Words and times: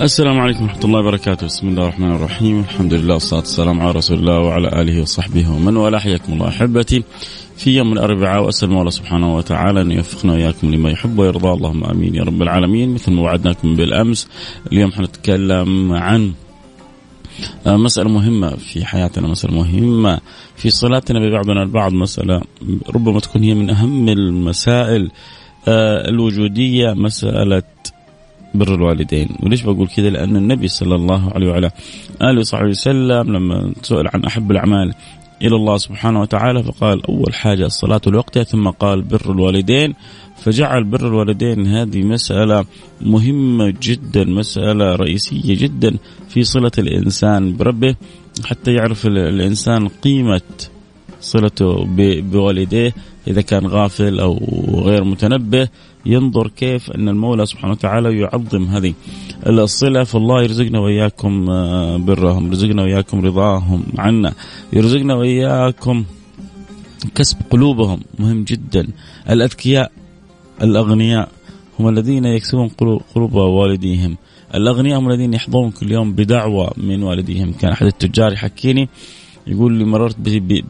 السلام 0.00 0.40
عليكم 0.40 0.62
ورحمة 0.62 0.84
الله 0.84 1.00
وبركاته، 1.00 1.46
بسم 1.46 1.68
الله 1.68 1.82
الرحمن 1.82 2.12
الرحيم، 2.12 2.60
الحمد 2.60 2.94
لله 2.94 3.14
والصلاة 3.14 3.40
والسلام 3.40 3.80
على 3.80 3.90
رسول 3.90 4.18
الله 4.18 4.38
وعلى 4.38 4.80
آله 4.82 5.02
وصحبه 5.02 5.50
ومن 5.50 5.76
والاه، 5.76 5.98
حياكم 5.98 6.32
الله 6.32 6.48
أحبتي. 6.48 7.04
في 7.56 7.76
يوم 7.76 7.92
الأربعاء 7.92 8.44
وأسأل 8.44 8.68
الله 8.68 8.90
سبحانه 8.90 9.36
وتعالى 9.36 9.80
أن 9.80 9.92
يوفقنا 9.92 10.32
وإياكم 10.32 10.74
لما 10.74 10.90
يحب 10.90 11.18
ويرضى، 11.18 11.48
اللهم 11.48 11.84
آمين 11.84 12.14
يا 12.14 12.22
رب 12.22 12.42
العالمين، 12.42 12.94
مثل 12.94 13.12
ما 13.12 13.22
وعدناكم 13.22 13.76
بالأمس، 13.76 14.28
اليوم 14.72 14.92
حنتكلم 14.92 15.92
عن 15.92 16.32
مسألة 17.66 18.08
مهمة 18.08 18.50
في 18.56 18.84
حياتنا 18.84 19.28
مسألة 19.28 19.54
مهمة 19.54 20.20
في 20.56 20.70
صلاتنا 20.70 21.18
ببعضنا 21.20 21.62
البعض. 21.62 21.92
مسألة 21.92 22.42
ربما 22.94 23.20
تكون 23.20 23.42
هي 23.42 23.54
من 23.54 23.70
أهم 23.70 24.08
المسائل 24.08 25.10
آه، 25.68 26.08
الوجودية 26.08 26.92
مسألة 26.92 27.62
بر 28.54 28.74
الوالدين. 28.74 29.28
وليش 29.42 29.62
بقول 29.62 29.88
كذا؟ 29.88 30.10
لأن 30.10 30.36
النبي 30.36 30.68
صلى 30.68 30.94
الله 30.94 31.30
عليه 31.34 31.48
وعلى 31.50 31.70
آله 32.22 32.40
وصحبه 32.40 32.68
وسلم 32.68 33.36
لما 33.36 33.72
سئل 33.82 34.08
عن 34.14 34.24
أحب 34.24 34.50
الأعمال 34.50 34.94
إلى 35.42 35.56
الله 35.56 35.76
سبحانه 35.76 36.20
وتعالى 36.20 36.62
فقال 36.62 37.06
أول 37.06 37.34
حاجة 37.34 37.66
الصلاة 37.66 38.00
لوقتها 38.06 38.42
ثم 38.42 38.68
قال 38.68 39.02
بر 39.02 39.30
الوالدين. 39.30 39.94
فجعل 40.40 40.84
بر 40.84 41.06
الوالدين 41.08 41.66
هذه 41.66 42.02
مسألة 42.02 42.64
مهمة 43.00 43.74
جدا 43.82 44.24
مسألة 44.24 44.96
رئيسية 44.96 45.56
جدا 45.58 45.96
في 46.28 46.44
صلة 46.44 46.70
الإنسان 46.78 47.56
بربه 47.56 47.94
حتى 48.44 48.74
يعرف 48.74 49.06
الإنسان 49.06 49.88
قيمة 49.88 50.40
صلته 51.20 51.84
بوالديه 52.20 52.94
إذا 53.28 53.40
كان 53.40 53.66
غافل 53.66 54.20
أو 54.20 54.38
غير 54.84 55.04
متنبه. 55.04 55.68
ينظر 56.06 56.48
كيف 56.48 56.90
أن 56.90 57.08
المولى 57.08 57.46
سبحانه 57.46 57.72
وتعالى 57.72 58.18
يعظم 58.18 58.64
هذه 58.64 58.94
الصلة. 59.46 60.04
فالله 60.04 60.42
يرزقنا 60.42 60.78
وإياكم 60.78 61.50
آه، 61.50 61.96
برهم 61.96 62.46
يرزقنا 62.46 62.82
وإياكم 62.82 63.20
رضاهم 63.20 63.82
عنا 63.98 64.32
يرزقنا 64.72 65.14
وإياكم 65.14 66.04
كسب 67.14 67.36
قلوبهم. 67.50 68.00
مهم 68.18 68.44
جدا. 68.44 68.88
الأذكياء 69.30 69.92
الأغنياء 70.62 71.28
هم 71.78 71.88
الذين 71.88 72.24
يكسبون 72.24 72.68
قلوب 73.14 73.34
والديهم. 73.34 74.16
الأغنياء 74.54 74.98
هم 74.98 75.10
الذين 75.10 75.34
يحظون 75.34 75.70
كل 75.70 75.92
يوم 75.92 76.12
بدعوة 76.12 76.72
من 76.76 77.02
والديهم. 77.02 77.52
كان 77.52 77.72
أحد 77.72 77.86
التجار 77.86 78.32
يحكيني 78.32 78.88
يقول 79.46 79.72
لي 79.72 79.84
مررت 79.84 80.16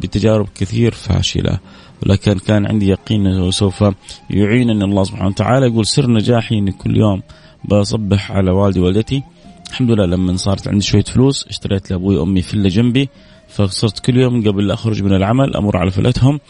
بتجارب 0.01 0.49
كثير 0.55 0.93
فاشلة. 0.93 1.59
ولكن 2.03 2.39
كان 2.39 2.67
عندي 2.67 2.89
يقين 2.89 3.27
إنه 3.27 3.51
سوف 3.51 3.85
يعينني 4.31 4.85
الله 4.85 5.05
سبحانه 5.05 5.29
وتعالى. 5.29 5.67
يقول 5.67 5.87
سر 5.87 6.11
نجاحي 6.11 6.59
إني 6.59 6.73
كل 6.73 6.97
يوم 6.97 7.23
بصبح 7.65 8.33
على 8.33 8.51
والدي 8.51 8.81
والدتي 8.81 9.23
الحمد 9.71 9.91
لله 9.91 10.07
لما 10.07 10.37
صارت 10.37 10.69
عندي 10.69 10.85
شوية 10.85 11.03
فلوس 11.03 11.47
اشتريت 11.47 11.91
لأبوي 11.91 12.17
وأمي 12.17 12.43
فيلا 12.43 12.69
جنبي 12.69 13.09
فصرت 13.49 13.99
كل 13.99 14.17
يوم 14.17 14.49
قبل 14.49 14.67
لا 14.67 14.75
أخرج 14.75 15.03
من 15.03 15.15
العمل 15.15 15.57
أمر 15.57 15.77
على 15.77 15.91
فلتهم. 15.91 16.41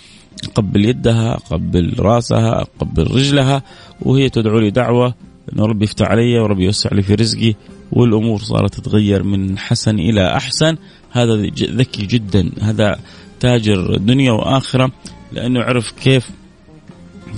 أقبل 0.44 0.84
يدها 0.84 1.34
أقبل 1.34 1.94
رأسها 1.98 2.60
أقبل 2.60 3.02
رجلها 3.02 3.62
وهي 4.02 4.28
تدعو 4.28 4.58
لي 4.58 4.70
دعوة 4.70 5.14
إنه 5.52 5.66
ربي 5.66 5.84
يفتح 5.84 6.06
علي 6.06 6.38
وربي 6.38 6.64
يوسع 6.64 6.90
لي 6.92 7.02
في 7.02 7.14
رزقي 7.14 7.54
والأمور 7.92 8.38
صارت 8.38 8.74
تتغير 8.74 9.22
من 9.22 9.58
حسن 9.58 9.98
إلى 9.98 10.36
أحسن. 10.36 10.76
هذا 11.10 11.36
ذكي 11.60 12.06
جدا 12.06 12.50
هذا 12.62 12.98
تاجر 13.40 13.96
دنيا 13.96 14.32
وآخرة. 14.32 14.92
لأنه 15.32 15.60
عرف 15.60 15.92
كيف 15.92 16.30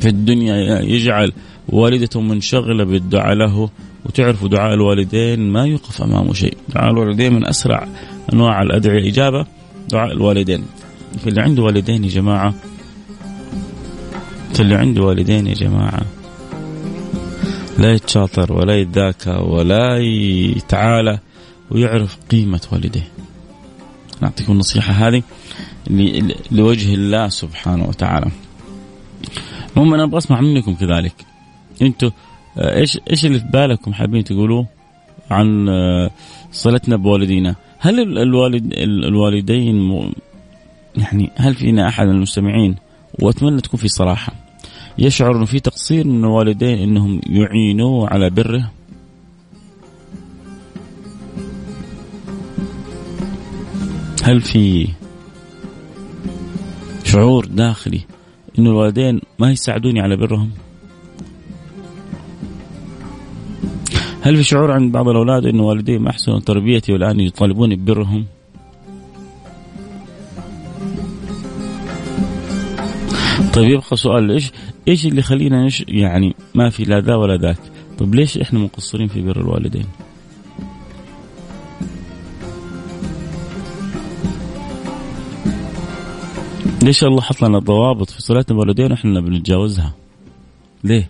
في 0.01 0.09
الدنيا 0.09 0.81
يجعل 0.81 1.33
والدته 1.69 2.21
منشغلة 2.21 2.85
بالدعاء 2.85 3.35
له 3.35 3.71
وتعرفوا 4.05 4.49
دعاء 4.49 4.75
الوالدين 4.75 5.53
ما 5.53 5.65
يوقف 5.65 6.03
أمامه 6.03 6.33
شيء، 6.33 6.57
دعاء 6.75 6.91
الوالدين 6.91 7.33
من 7.33 7.47
أسرع 7.47 7.89
أنواع 8.33 8.63
الأدعية. 8.63 9.11
إجابة 9.11 9.47
دعاء 9.89 10.13
الوالدين. 10.13 10.65
فاللي 11.25 11.41
عنده 11.43 11.63
والدين 11.63 12.05
يا 12.05 12.09
جماعة 12.09 12.55
فاللي 14.55 14.75
عنده 14.75 15.03
والدين 15.03 15.47
يا 15.47 15.55
جماعة 15.55 16.03
لا 17.79 17.93
يتشاطر 17.93 18.53
ولا 18.53 18.77
يتذاكى 18.77 19.31
ولا 19.31 19.99
يتعالى 19.99 21.19
ويعرف 21.71 22.19
قيمة 22.31 22.61
والديه. 22.73 23.09
نعطيكم 24.21 24.53
النصيحة 24.53 24.93
هذه. 24.93 25.23
لوجه 26.51 26.95
الله 26.95 27.29
سبحانه 27.29 27.89
وتعالى. 27.89 28.31
المهم 29.77 29.95
أنا 29.95 30.05
أبغى 30.05 30.19
أسمع 30.19 30.41
منكم 30.41 30.75
كذلك. 30.75 31.15
أنتوا 31.83 32.11
آه، 32.59 32.79
إيش 32.79 32.99
إيش 33.11 33.27
اللي 33.27 33.39
في 33.39 33.47
بالكم 33.53 33.93
حابين 33.93 34.25
تقولوه 34.25 34.67
عن 35.31 35.69
آه، 35.69 36.11
صلتنا 36.53 36.97
بوالدينا؟ 36.97 37.55
هل 37.79 38.19
الوالد 38.19 38.73
الوالدين 38.83 40.13
يعني 40.97 41.31
هل 41.37 41.55
فينا 41.55 41.89
أحد 41.89 42.07
من 42.07 42.15
المستمعين؟ 42.15 42.77
وأتمنى 43.21 43.61
تكون 43.61 43.81
في 43.81 43.89
صراحة. 43.89 44.33
يشعر 44.99 45.37
إنه 45.37 45.45
في 45.45 45.61
تقصير 45.61 46.07
من 46.07 46.25
الوالدين 46.25 46.79
إنهم 46.79 47.21
يعينوه 47.27 48.09
على 48.09 48.31
بره. 48.31 48.71
هل 54.23 54.41
في 54.41 54.89
شعور 57.13 57.47
داخلي 57.47 58.01
إنه 58.59 58.71
الوالدين 58.71 59.21
ما 59.39 59.51
يساعدوني 59.51 60.01
على 60.01 60.17
برهم. 60.17 60.51
هل 64.23 64.37
في 64.37 64.43
شعور 64.43 64.71
عند 64.71 64.93
بعض 64.93 65.09
الأولاد 65.09 65.47
إنه 65.47 65.63
والدي 65.63 65.99
ما 65.99 66.11
احسنوا 66.11 66.41
تربيتي 66.41 66.93
والآن 66.93 67.21
يطالبوني 67.21 67.77
ببرهم؟ 67.77 68.27
طيب 73.55 73.71
يبقى 73.71 73.97
سؤال 73.97 74.31
إيش 74.31 74.51
إيش 74.89 75.07
اللي 75.07 75.19
يخلينا 75.19 75.67
نش 75.67 75.85
يعني 75.89 76.35
ما 76.55 76.71
في 76.71 76.85
لا 76.85 77.01
ذا 77.01 77.15
ولا 77.15 77.37
ذاك؟ 77.37 77.59
طيب 77.99 78.15
ليش 78.15 78.39
إحنا 78.39 78.59
مقصرين 78.59 79.09
في 79.09 79.23
بر 79.23 79.41
الوالدين؟ 79.41 79.87
ليش 86.83 87.05
الله 87.05 87.21
حط 87.21 87.43
لنا 87.43 87.59
ضوابط 87.59 88.11
في 88.11 88.23
صلاتنا 88.23 88.57
بالوالدين 88.59 88.91
وإحنا 88.93 89.21
بنتجاوزها؟ 89.21 89.93
ليه؟ 90.85 91.09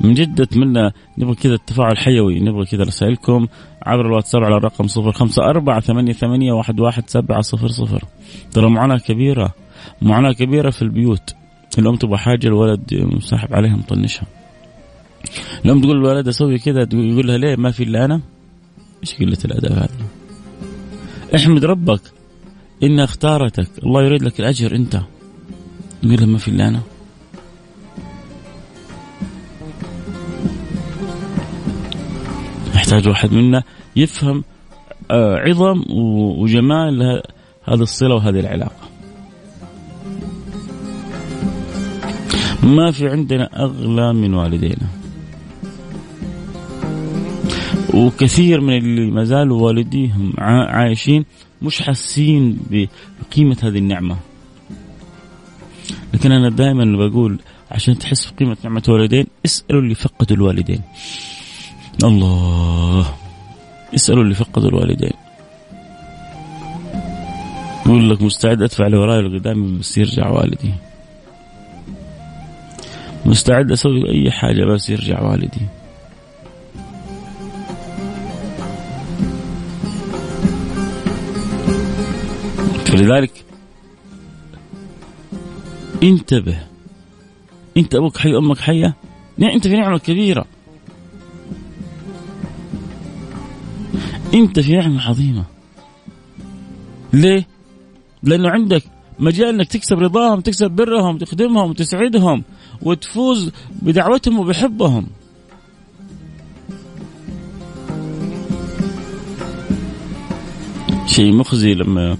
من 0.00 0.14
جد 0.14 0.40
أتمنى 0.40 0.90
نبغى 1.18 1.34
كذا 1.34 1.54
التفاعل 1.54 1.98
حيوي 1.98 2.40
نبغى 2.40 2.64
كذا 2.64 2.84
رسائلكم 2.84 3.46
عبر 3.82 4.06
الواتساب 4.06 4.44
على 4.44 4.56
الرقم 4.56 4.86
صفر 4.86 5.12
خمسة 5.12 5.44
أربعة 5.44 5.80
ثمانية, 5.80 6.12
ثمانية 6.12 6.52
واحد, 6.52 6.80
واحد 6.80 7.10
سبعة 7.10 7.40
صفر 7.40 7.68
صفر. 7.68 8.04
ترى 8.52 8.70
معاناة 8.70 8.98
كبيرة 8.98 9.54
معاناة 10.02 10.32
كبيرة 10.32 10.70
في 10.70 10.82
البيوت. 10.82 11.34
الأم 11.78 11.96
تبغى 11.96 12.18
حاجة 12.18 12.46
الولد 12.46 12.94
مسحب 12.94 13.54
عليها 13.54 13.76
مطنشها. 13.76 14.26
الأم 15.64 15.80
تقول 15.80 15.96
الولد 15.96 16.28
أسوي 16.28 16.58
كذا 16.58 16.80
يقول 16.80 17.26
لها 17.26 17.38
ليه؟ 17.38 17.56
ما 17.56 17.70
في 17.70 17.82
إلا 17.82 18.04
أنا؟ 18.04 18.20
إيش 19.02 19.14
قلة 19.14 19.38
الأدب 19.44 19.72
هذه؟ 19.72 20.06
احمد 21.34 21.64
ربك. 21.64 22.15
إنها 22.82 23.04
اختارتك 23.04 23.68
الله 23.82 24.02
يريد 24.02 24.22
لك 24.22 24.40
الأجر 24.40 24.74
أنت. 24.74 25.00
يقول 26.02 26.16
لها 26.20 26.26
ما 26.26 26.38
في 26.38 26.48
إلا 26.48 26.68
أنا. 26.68 26.80
يحتاج 32.74 33.08
واحد 33.08 33.32
منا 33.32 33.62
يفهم 33.96 34.44
آه، 35.10 35.36
عظم 35.36 35.82
وجمال 36.38 37.22
هذه 37.64 37.82
الصلة 37.82 38.14
وهذه 38.14 38.40
العلاقة. 38.40 38.88
ما 42.62 42.90
في 42.90 43.08
عندنا 43.08 43.64
أغلى 43.64 44.12
من 44.12 44.34
والدينا. 44.34 44.88
وكثير 47.94 48.60
من 48.60 48.76
اللي 48.76 49.10
ما 49.10 49.24
زالوا 49.24 49.62
والديهم 49.62 50.32
عايشين 50.38 51.24
مش 51.62 51.82
حاسين 51.82 52.58
بقيمة 53.20 53.56
هذه 53.62 53.78
النعمة. 53.78 54.16
لكن 56.14 56.32
أنا 56.32 56.48
دائما 56.48 57.08
بقول 57.08 57.38
عشان 57.70 57.98
تحس 57.98 58.30
بقيمة 58.30 58.56
نعمة 58.64 58.82
والدين 58.88 59.26
اسألوا 59.44 59.80
اللي 59.80 59.94
فقدوا 59.94 60.36
الوالدين. 60.36 60.80
الله. 62.04 63.14
اسألوا 63.94 64.22
اللي 64.22 64.34
فقدوا 64.34 64.68
الوالدين. 64.68 65.12
يقول 67.86 68.10
لك 68.10 68.22
مستعد 68.22 68.62
أدفع 68.62 68.86
اللي 68.86 68.96
وراي 68.96 69.18
واللي 69.18 69.78
بس 69.78 69.98
يرجع 69.98 70.28
والدي. 70.28 70.74
مستعد 73.26 73.72
أسوي 73.72 74.10
أي 74.10 74.30
حاجة 74.30 74.64
بس 74.64 74.90
يرجع 74.90 75.22
والدي. 75.22 75.66
فلذلك 82.96 83.44
انتبه. 86.02 86.58
انت 87.76 87.94
أبوك 87.94 88.16
حي 88.16 88.36
أمك 88.36 88.58
حية؟ 88.58 88.94
أنت 89.42 89.68
في 89.68 89.76
نعمة 89.76 89.98
كبيرة. 89.98 90.44
أنت 94.34 94.60
في 94.60 94.76
نعمة 94.76 95.02
عظيمة. 95.02 95.44
ليه؟ 97.12 97.46
لأنه 98.22 98.50
عندك 98.50 98.82
مجال 99.18 99.48
إنك 99.48 99.68
تكسب 99.68 99.98
رضاهم 99.98 100.40
تكسب 100.40 100.70
برهم 100.70 101.18
تخدمهم 101.18 101.72
تسعدهم 101.72 102.44
وتفوز 102.82 103.52
بدعوتهم 103.82 104.38
وبحبهم. 104.38 105.06
شيء 111.06 111.32
مخزي 111.32 111.74
لما 111.74 112.16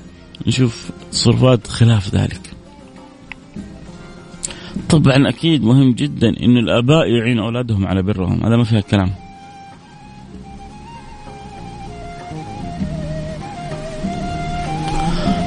نشوف 0.47 0.91
تصرفات 1.13 1.67
خلاف 1.67 2.15
ذلك. 2.15 2.41
طبعا 4.89 5.29
أكيد 5.29 5.65
مهم 5.65 5.93
جدا 5.93 6.29
انه 6.29 6.61
الآباء 6.61 7.07
يعينوا 7.09 7.45
أولادهم 7.45 7.87
على 7.87 8.03
برهم. 8.03 8.47
هذا 8.47 8.57
ما 8.57 8.65
فيها 8.65 8.81
كلام 8.81 9.11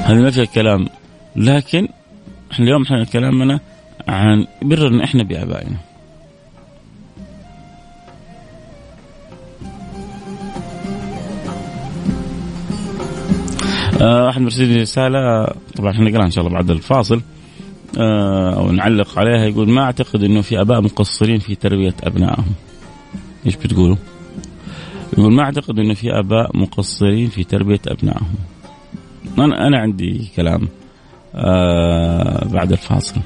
هذه 0.04 0.18
ما 0.18 0.30
فيها 0.30 0.44
كلام 0.44 0.88
لكن 1.36 1.88
اليوم 2.60 2.82
إحنا 2.82 3.04
كلامنا 3.04 3.60
عن 4.08 4.46
برنا 4.62 5.04
إحنا 5.04 5.22
بآبائنا. 5.22 5.76
أحد 14.00 14.40
مرسل 14.40 14.80
رسالة 14.80 15.46
طبعا 15.76 15.90
إحنا 15.90 16.10
نقراها 16.10 16.26
إن 16.26 16.30
شاء 16.30 16.46
الله 16.46 16.54
بعد 16.54 16.70
الفاصل 16.70 17.20
آه، 17.98 18.54
أو 18.54 18.72
نعلق 18.72 19.18
عليها 19.18 19.44
يقول 19.44 19.70
ما 19.70 19.82
أعتقد 19.82 20.22
إنه 20.22 20.40
في 20.40 20.60
أباء 20.60 20.80
مقصرين 20.80 21.38
في 21.38 21.54
تربية 21.54 21.94
أبنائهم. 22.02 22.52
إيش 23.46 23.56
بتقولوا؟ 23.56 23.96
يقول 25.18 25.32
ما 25.32 25.42
أعتقد 25.42 25.78
إنه 25.78 25.94
في 25.94 26.18
أباء 26.18 26.56
مقصرين 26.56 27.28
في 27.28 27.44
تربية 27.44 27.80
أبنائهم. 27.88 28.34
أنا 29.38 29.66
أنا 29.66 29.78
عندي 29.78 30.30
كلام 30.36 30.68
آه 31.34 32.48
بعد 32.48 32.72
الفاصل. 32.72 33.20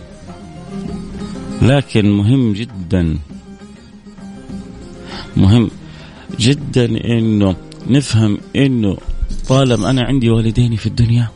لكن 1.62 2.10
مهم 2.10 2.52
جدا 2.52 3.18
مهم 5.36 5.70
جدا 6.40 6.84
إنه 6.84 7.56
نفهم 7.86 8.38
إنه 8.56 8.96
طالما 9.48 9.90
أنا 9.90 10.02
عندي 10.02 10.30
والدين 10.30 10.76
في 10.76 10.86
الدنيا 10.86 11.28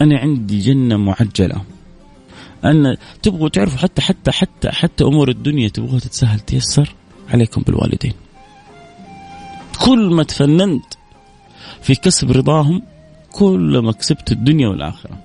أنا 0.00 0.18
عندي 0.18 0.58
جنة 0.58 0.96
معجلة. 0.96 1.62
أن 2.64 2.96
تبغوا 3.22 3.48
تعرفوا 3.48 3.78
حتى 3.78 4.02
حتى 4.02 4.32
حتى 4.32 4.70
حتى 4.70 5.04
أمور 5.04 5.28
الدنيا 5.28 5.68
تبغوها 5.68 5.98
تتسهل 5.98 6.40
تيسر 6.40 6.94
عليكم 7.28 7.62
بالوالدين. 7.62 8.12
كل 9.84 10.14
ما 10.14 10.22
تفننت 10.22 10.84
في 11.82 11.94
كسب 11.94 12.30
رضاهم 12.30 12.82
كل 13.32 13.78
ما 13.78 13.92
كسبت 13.92 14.32
الدنيا 14.32 14.68
والآخرة. 14.68 15.18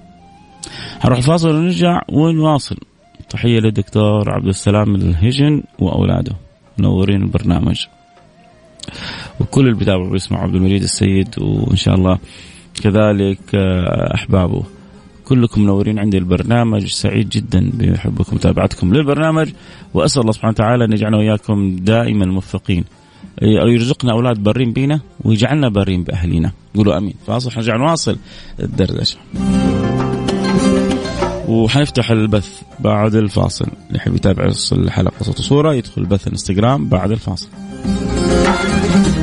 هروح 1.00 1.18
الفاصل 1.18 1.50
ونرجع 1.50 2.02
ونواصل. 2.10 2.78
تحية 3.30 3.60
للدكتور 3.60 4.30
عبد 4.30 4.48
السلام 4.48 4.96
الهجن 4.96 5.64
وأولاده. 5.80 6.36
منورين 6.78 7.22
البرنامج. 7.22 7.86
وكل 9.40 9.62
اللي 9.62 9.78
بيتابعوا 9.78 10.10
بيسمعوا 10.10 10.44
عبد 10.44 10.56
المجيد 10.56 10.84
السيد 10.84 11.36
وإن 11.38 11.76
شاء 11.76 11.96
الله 11.96 12.20
كذلك 12.84 13.40
آه، 13.56 14.14
أحبابه 14.16 14.64
كلكم 15.26 15.62
منورين 15.62 16.00
عندي 16.00 16.18
البرنامج. 16.18 16.86
سعيد 16.86 17.30
جدا 17.30 17.72
بحبكم 17.74 18.32
ومتابعتكم 18.32 18.94
للبرنامج 18.94 19.50
وأسأل 19.94 20.22
الله 20.22 20.32
سبحانه 20.32 20.52
وتعالى 20.52 20.86
أن 20.86 20.94
يجعلنا 20.94 21.18
وإياكم 21.18 21.76
دائما 21.76 22.26
موفقين. 22.26 22.84
يرزقنا 23.42 24.12
أولاد 24.12 24.44
بارين 24.44 24.74
بينا 24.74 25.00
ويجعلنا 25.22 25.70
بارين 25.70 26.04
بأهلينا. 26.04 26.52
قولوا 26.76 26.98
آمين. 26.98 27.14
فاصل 27.28 27.52
حنرجع 27.52 27.78
نواصل 27.78 28.18
الدردشة. 28.60 29.18
وحنفتح 31.48 32.12
البث 32.12 32.62
بعد 32.80 33.16
الفاصل. 33.16 33.66
اللي 33.88 33.98
يحب 33.98 34.16
يتابع 34.16 34.52
الحلقة 34.72 35.24
صوت 35.24 35.40
وصورة 35.40 35.74
يدخل 35.74 36.02
البث 36.02 36.28
الانستغرام 36.28 36.90
بعد 36.90 37.12
الفاصل. 37.12 37.48
Thank 38.66 39.18
you. 39.18 39.23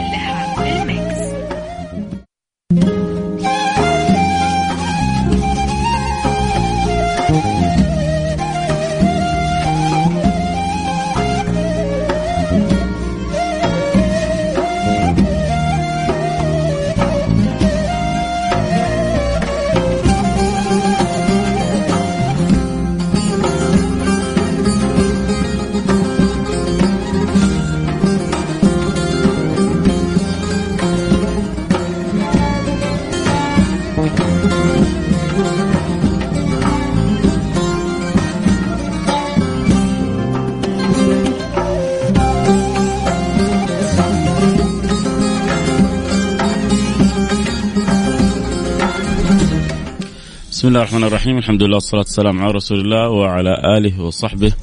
بسم 50.61 50.67
الله 50.67 50.79
الرحمن 50.79 51.03
الرحيم 51.03 51.37
الحمد 51.37 51.63
لله 51.63 51.73
والصلاة 51.73 52.01
والسلام 52.01 52.41
على 52.41 52.51
رسول 52.51 52.79
الله 52.79 53.09
وعلى 53.09 53.77
آله 53.77 54.01
وصحبه 54.01 54.53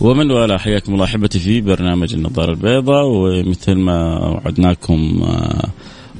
ومن 0.00 0.30
والاه 0.30 0.56
حياكم 0.56 0.94
الله 0.94 1.04
احبتي 1.04 1.38
في 1.38 1.60
برنامج 1.60 2.14
النظاره 2.14 2.50
البيضاء 2.50 3.06
ومثل 3.06 3.74
ما 3.74 4.18
وعدناكم 4.28 5.22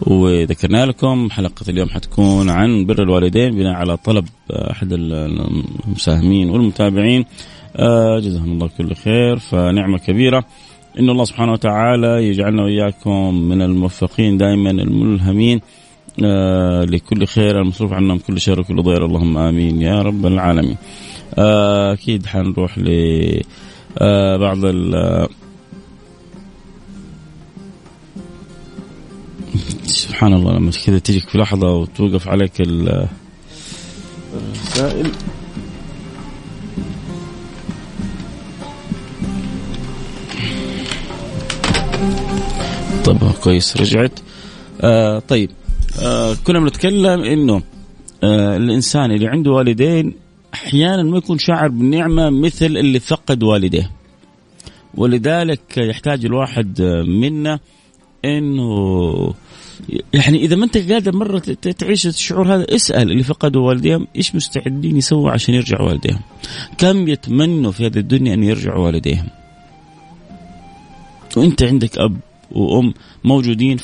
وذكرنا 0.01 0.87
لكم 0.87 1.31
حلقه 1.31 1.65
اليوم 1.69 1.89
حتكون 1.89 2.51
عن 2.51 2.87
بر 2.87 3.03
الوالدين 3.03 3.51
بناء 3.51 3.75
على 3.75 3.97
طلب 3.97 4.25
احد 4.51 4.93
المساهمين 4.93 6.51
والمتابعين 6.51 7.25
جزاهم 8.19 8.53
الله 8.53 8.71
كل 8.79 8.95
خير 8.95 9.39
فنعمه 9.39 9.99
كبيره 9.99 10.45
ان 10.99 11.11
الله 11.11 11.25
سبحانه 11.25 11.53
وتعالى 11.53 12.29
يجعلنا 12.29 12.63
واياكم 12.63 13.35
من 13.35 13.63
الموفقين 13.63 14.37
دائما 14.37 14.71
الملهمين 14.71 15.61
آه 16.25 16.85
لكل 16.85 17.27
خير 17.27 17.61
المصروف 17.61 17.93
عنا 17.93 18.15
من 18.15 18.19
كل 18.21 18.41
شر 18.41 18.61
وكل 18.61 18.83
ضير. 18.83 19.05
اللهم 19.07 19.39
آمين 19.39 19.83
يا 19.83 20.03
رب 20.03 20.27
العالمين. 20.27 20.77
آه 21.39 21.93
أكيد 21.93 22.27
حنروح 22.27 22.79
ل 22.79 22.89
آه 23.99 24.37
بعض 24.37 24.59
ال 24.65 25.29
سبحان 29.87 30.33
الله 30.35 30.53
لما 30.53 30.71
كذا 30.87 30.99
تجيك 30.99 31.29
في 31.29 31.39
لحظة 31.39 31.71
وتوقف 31.73 32.29
عليك 32.29 32.53
الرسائل 32.61 33.11
طب 43.05 43.33
كويس 43.43 43.77
رجعت. 43.77 44.21
آه 44.81 45.19
طيب. 45.19 45.51
آه 46.03 46.35
كنا 46.35 46.61
بنتكلم 46.61 47.25
إنه 47.25 47.63
آه 48.25 48.57
الإنسان 48.57 49.11
اللي 49.11 49.29
عنده 49.29 49.51
والدين 49.51 50.15
أحيانا 50.55 51.03
ما 51.03 51.19
يكون 51.19 51.39
شاعر 51.39 51.69
بالنعمة 51.69 52.31
مثل 52.31 52.67
اللي 52.67 53.01
فقد 53.01 53.43
والديه 53.43 53.91
ولذلك 54.95 55.77
يحتاج 55.77 56.25
الواحد 56.25 56.83
منا 57.07 57.59
إنه 58.25 59.35
يعني 60.15 60.39
إذا 60.39 60.57
ما 60.57 60.65
أنت 60.65 60.79
قادر 60.93 61.17
مرة 61.17 61.39
تعيش 61.79 62.07
الشعور 62.07 62.55
هذا 62.55 62.75
اسأل 62.75 63.11
اللي 63.11 63.23
فقدوا 63.23 63.69
والديهم 63.69 64.07
إيش 64.17 64.35
مستعدين 64.35 64.97
يسووا 64.97 65.31
عشان 65.31 65.55
يرجعوا 65.55 65.89
والديهم؟ 65.89 66.21
كم 66.79 67.09
يتمنوا 67.09 67.73
في 67.73 67.87
هذه 67.87 67.99
الدنيا 67.99 68.35
أن 68.35 68.43
يرجعوا 68.43 68.87
والديهم؟ 68.87 69.29
وأنت 71.37 71.63
عندك 71.63 71.99
أب 71.99 72.17
وأم 72.51 72.95
موجودين 73.25 73.77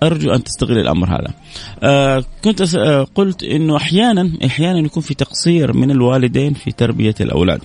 فارجو 0.00 0.30
أن 0.30 0.44
تستغل 0.44 0.78
الأمر 0.78 1.08
هذا. 1.08 1.34
آه 1.82 2.24
كنت 2.44 2.74
آه 2.74 3.06
قلت 3.14 3.42
إنه 3.42 3.76
أحيانا 3.76 4.30
أحيانا 4.44 4.78
يكون 4.78 5.02
في 5.02 5.14
تقصير 5.14 5.72
من 5.72 5.90
الوالدين 5.90 6.54
في 6.54 6.72
تربية 6.72 7.14
الأولاد. 7.20 7.60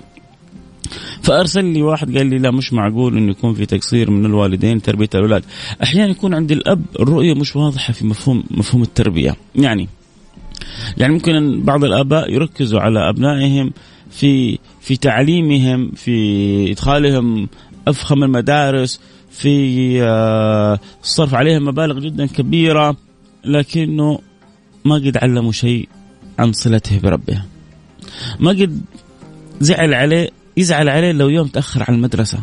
فأرسل 1.21 1.65
لي 1.65 1.81
واحد 1.81 2.17
قال 2.17 2.27
لي 2.27 2.37
لا 2.37 2.51
مش 2.51 2.73
معقول 2.73 3.17
إنه 3.17 3.31
يكون 3.31 3.53
في 3.53 3.65
تقصير 3.65 4.11
من 4.11 4.25
الوالدين 4.25 4.81
تربية 4.81 5.09
الأولاد، 5.15 5.43
أحيانا 5.83 6.11
يكون 6.11 6.33
عند 6.33 6.51
الأب 6.51 6.81
الرؤيه 6.99 7.33
مش 7.33 7.55
واضحة 7.55 7.93
في 7.93 8.05
مفهوم 8.05 8.43
مفهوم 8.51 8.81
التربية، 8.81 9.35
يعني 9.55 9.87
يعني 10.97 11.13
ممكن 11.13 11.63
بعض 11.63 11.83
الآباء 11.83 12.33
يركزوا 12.33 12.79
على 12.79 13.09
أبنائهم 13.09 13.71
في 14.09 14.59
في 14.81 14.97
تعليمهم 14.97 15.91
في 15.91 16.71
إدخالهم 16.71 17.47
أفخم 17.87 18.23
المدارس 18.23 19.01
في 19.37 20.03
آه، 20.03 20.79
الصرف 21.03 21.33
عليهم 21.33 21.65
مبالغ 21.65 21.99
جدا 21.99 22.25
كبيرة 22.25 22.97
لكنه 23.45 24.19
ما 24.85 24.95
قد 24.95 25.17
علموا 25.17 25.51
شيء 25.51 25.89
عن 26.39 26.53
صلته 26.53 26.99
بربه. 26.99 27.41
ما 28.39 28.49
قد 28.49 28.81
زعل 29.61 29.93
عليه 29.93 30.29
يزعل 30.57 30.89
عليه 30.89 31.11
لو 31.11 31.29
يوم 31.29 31.47
تأخر 31.47 31.83
عن 31.87 31.95
المدرسة. 31.95 32.39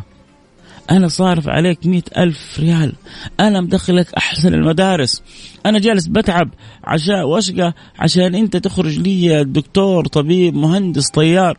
أنا 0.90 1.08
صارف 1.08 1.48
عليك 1.48 1.86
مئة 1.86 2.22
ألف 2.22 2.60
ريال. 2.60 2.92
أنا 3.40 3.60
مدخلك 3.60 4.14
أحسن 4.14 4.54
المدارس. 4.54 5.22
أنا 5.66 5.78
جالس 5.78 6.06
بتعب 6.06 6.50
عشان 6.84 7.22
وأشقى 7.22 7.74
عشان 7.98 8.34
أنت 8.34 8.56
تخرج 8.56 8.98
لي 8.98 9.44
دكتور 9.44 10.06
طبيب 10.06 10.54
مهندس 10.54 11.10
طيار. 11.10 11.58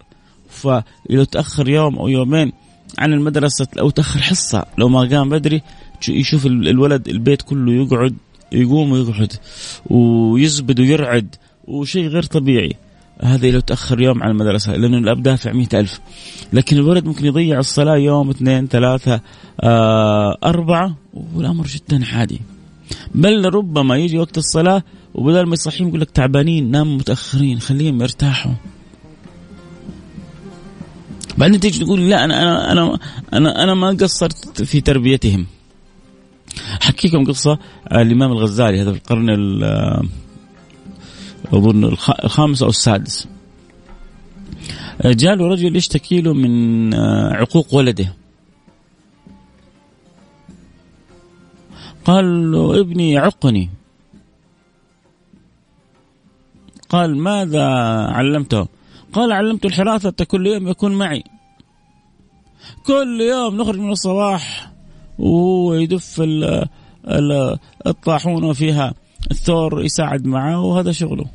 فلو 0.50 1.24
تأخر 1.32 1.70
يوم 1.70 2.00
أو 2.00 2.08
يومين 2.08 2.52
عن 3.00 3.14
المدرسة 3.14 3.68
أو 3.80 3.90
تأخر 3.90 4.22
حصة. 4.22 4.66
لو 4.78 4.90
ما 4.90 5.00
قام 5.00 5.30
بدري 5.30 5.62
يشوف 6.10 6.46
الولد 6.46 7.08
البيت 7.08 7.42
كله 7.42 7.72
يقعد 7.72 8.16
يقوم 8.52 8.92
ويقعد 8.92 9.34
ويزبد 9.90 10.80
ويرعد 10.80 11.36
وشيء 11.68 12.08
غير 12.08 12.24
طبيعي. 12.24 12.74
هذا 13.22 13.52
لو 13.52 13.60
تأخر 13.60 14.02
يوم 14.02 14.24
عن 14.24 14.32
المدرسة 14.32 14.76
لأنه 14.76 14.98
الأب 14.98 15.24
دافع 15.24 15.52
مئة 15.52 15.80
ألف. 15.80 16.00
لكن 16.54 16.78
الولد 16.78 17.06
ممكن 17.06 17.26
يضيع 17.26 17.60
الصلاة 17.60 17.96
يوم 17.96 18.30
اثنين 18.30 18.68
ثلاثة 18.68 19.22
آه 19.62 20.38
أربعة 20.44 20.98
والأمر 21.14 21.68
جدا 21.68 22.06
عادي. 22.06 22.42
بل 23.16 23.54
ربما 23.54 23.98
يجي 23.98 24.18
وقت 24.18 24.38
الصلاة 24.38 24.84
وبدل 25.14 25.46
ما 25.46 25.54
يصحيهم 25.54 25.88
يقول 25.88 26.02
لك 26.02 26.12
تعبانين 26.12 26.72
ناموا 26.72 26.98
متأخرين 26.98 27.60
خليهم 27.60 28.02
يرتاحوا. 28.02 28.54
بعدين 31.44 31.60
تيجي 31.60 31.86
تقول 31.86 32.10
لا 32.10 32.24
أنا 32.24 32.36
أنا 32.42 32.72
أنا 32.72 33.00
أنا 33.34 33.64
أنا 33.64 33.74
ما 33.74 33.90
قصرت 33.90 34.62
في 34.62 34.82
تربيتهم. 34.82 35.46
احكيكم 36.84 37.26
قصة 37.26 37.60
الإمام 37.92 38.32
الغزالي 38.32 38.82
هذا 38.82 38.92
في 38.92 38.98
القرن 38.98 39.30
أظن 41.54 41.84
الخامس 42.24 42.64
أو 42.64 42.70
السادس. 42.70 43.28
جاء 45.06 45.36
له 45.36 45.48
رجل 45.48 45.76
يشتكي 45.76 46.22
له 46.22 46.34
من 46.34 46.94
عقوق 47.34 47.74
ولده. 47.74 48.14
قال 52.06 52.52
له 52.52 52.80
ابني 52.80 53.12
يعقني 53.12 53.70
قال 56.90 57.18
ماذا 57.18 57.66
علمته؟ 58.18 58.68
قال 59.14 59.32
علمت 59.32 59.66
الحراثة 59.66 60.26
كل 60.26 60.48
يوم 60.48 60.68
يكون 60.68 60.96
معي. 60.96 61.24
كل 62.86 63.22
يوم 63.22 63.58
نخرج 63.58 63.80
من 63.80 63.92
الصباح. 63.92 64.72
وهو 65.20 65.74
يدف 65.74 66.24
الطاحون 67.88 68.44
وفيها 68.44 68.94
الثور 69.32 69.84
يساعد 69.84 70.26
معه 70.26 70.62
وهذا 70.62 70.92
شغله. 70.92 71.26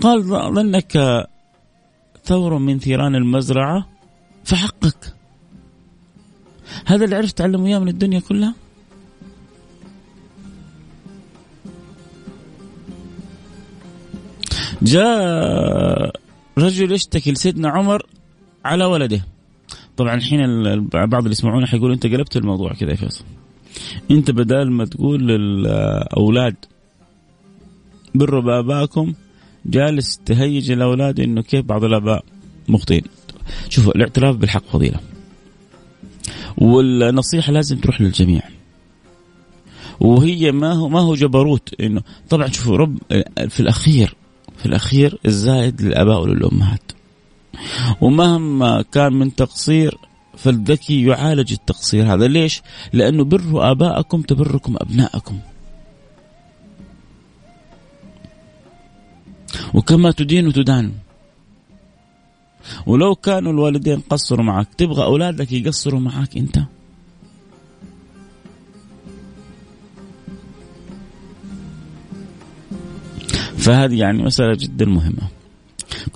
قال 0.00 0.24
ظنك 0.54 1.26
ثور 2.24 2.58
من 2.58 2.78
ثيران 2.78 3.14
المزرعة؟ 3.14 3.86
فحقك. 4.44 5.14
هذا 6.86 7.04
اللي 7.04 7.16
عرفت 7.16 7.38
تعلمه 7.38 7.66
إياه 7.66 7.78
من 7.78 7.88
الدنيا 7.88 8.20
كلها؟ 8.20 8.54
جاء 14.82 16.12
رجل 16.58 16.92
يشتكي 16.92 17.32
لسيدنا 17.32 17.68
عمر 17.68 18.06
على 18.68 18.84
ولده. 18.84 19.24
طبعا 19.96 20.14
الحين 20.14 20.40
بعض 20.88 21.22
اللي 21.22 21.30
يسمعونا 21.30 21.66
حيقولوا 21.66 21.94
أنت 21.94 22.06
قلبت 22.06 22.36
الموضوع 22.36 22.72
كذا 22.72 22.90
يا 22.90 22.96
فيصل. 22.96 23.24
أنت 24.10 24.30
بدل 24.30 24.70
ما 24.70 24.84
تقول 24.84 25.28
للأولاد 25.28 26.54
بروا 28.14 28.42
باباكم 28.42 29.14
جالس 29.66 30.18
تهيج 30.26 30.70
الأولاد 30.70 31.20
إنه 31.20 31.42
كيف 31.42 31.64
بعض 31.64 31.84
الآباء 31.84 32.24
مخطئين. 32.68 33.02
شوفوا 33.68 33.92
الاعتراف 33.92 34.36
بالحق 34.36 34.64
فضيلة. 34.72 35.00
والنصيحة 36.58 37.52
لازم 37.52 37.76
تروح 37.76 38.00
للجميع. 38.00 38.42
وهي 40.00 40.52
ما 40.52 40.72
هو 40.72 40.88
ما 40.88 41.00
هو 41.00 41.14
جبروت 41.14 41.80
انه 41.80 42.02
طبعا 42.30 42.48
شوفوا 42.48 42.76
رب 42.76 42.98
في 43.48 43.60
الاخير 43.60 44.14
في 44.58 44.66
الأخير 44.66 45.18
الزائد 45.26 45.82
للآباء 45.82 46.22
وللأمهات. 46.22 46.92
ومهما 48.00 48.82
كان 48.82 49.12
من 49.12 49.34
تقصير 49.34 49.98
فالذكي 50.36 51.04
يعالج 51.04 51.52
التقصير 51.52 52.14
هذا. 52.14 52.26
ليش؟ 52.26 52.62
لأنه 52.92 53.24
بروا 53.24 53.70
آباءكم 53.70 54.22
تبركم 54.22 54.76
أبناءكم. 54.78 55.38
وكما 59.74 60.10
تدين 60.10 60.52
تدان 60.52 60.92
ولو 62.86 63.14
كانوا 63.14 63.52
الوالدين 63.52 64.00
قصروا 64.00 64.44
معك 64.44 64.74
تبغى 64.74 65.04
أولادك 65.04 65.52
يقصروا 65.52 66.00
معك 66.00 66.36
أنت. 66.36 66.58
فهذه 73.56 73.98
يعني 73.98 74.22
مسألة 74.22 74.54
جدا 74.54 74.84
مهمة. 74.84 75.37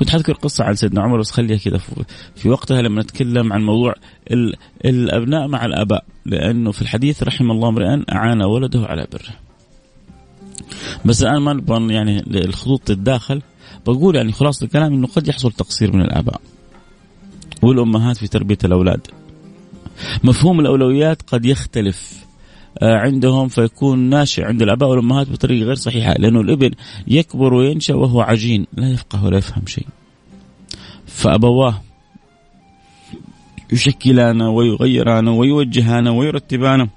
كنت 0.02 0.10
حذكر 0.10 0.32
قصة 0.32 0.64
عن 0.64 0.74
سيدنا 0.74 1.02
عمر 1.02 1.18
بس 1.18 1.30
خليها 1.30 1.58
كذا 1.58 1.80
في 2.36 2.48
وقتها 2.48 2.82
لما 2.82 3.02
نتكلم 3.02 3.52
عن 3.52 3.62
موضوع 3.62 3.94
الأبناء 4.84 5.48
مع 5.48 5.64
الآباء 5.64 6.04
لأنه 6.26 6.72
في 6.72 6.82
الحديث 6.82 7.22
رحم 7.22 7.50
الله 7.50 7.68
امرئا 7.68 8.04
أعان 8.12 8.42
ولده 8.42 8.86
على 8.86 9.06
بره 9.12 9.34
بس 11.04 11.22
الآن 11.22 11.42
ما 11.42 11.92
يعني 11.92 12.24
الخطوط 12.44 12.80
تتداخل 12.80 13.42
بقول 13.86 14.16
يعني 14.16 14.32
خلاصة 14.32 14.64
الكلام 14.64 14.92
أنه 14.92 15.06
قد 15.06 15.28
يحصل 15.28 15.52
تقصير 15.52 15.96
من 15.96 16.02
الآباء 16.02 16.40
والأمهات 17.62 18.16
في 18.16 18.28
تربية 18.28 18.58
الأولاد. 18.64 19.06
مفهوم 20.24 20.60
الأولويات 20.60 21.22
قد 21.22 21.44
يختلف. 21.44 22.24
عندهم 22.82 23.48
فيكون 23.48 23.98
ناشئ 23.98 24.44
عند 24.44 24.62
الآباء 24.62 24.88
والأمهات 24.88 25.30
بطريقة 25.30 25.66
غير 25.66 25.74
صحيحة 25.74 26.14
لأنه 26.14 26.40
الابن 26.40 26.70
يكبر 27.06 27.54
وينشأ 27.54 27.94
وهو 27.94 28.20
عجين 28.20 28.66
لا 28.76 28.90
يفقه 28.90 29.24
ولا 29.24 29.38
يفهم 29.38 29.66
شيء. 29.66 29.86
فأبواه 31.06 31.82
يشكلان 33.72 34.42
ويغيران 34.42 35.28
ويوجهان 35.28 36.08
ويرتبان 36.08 36.88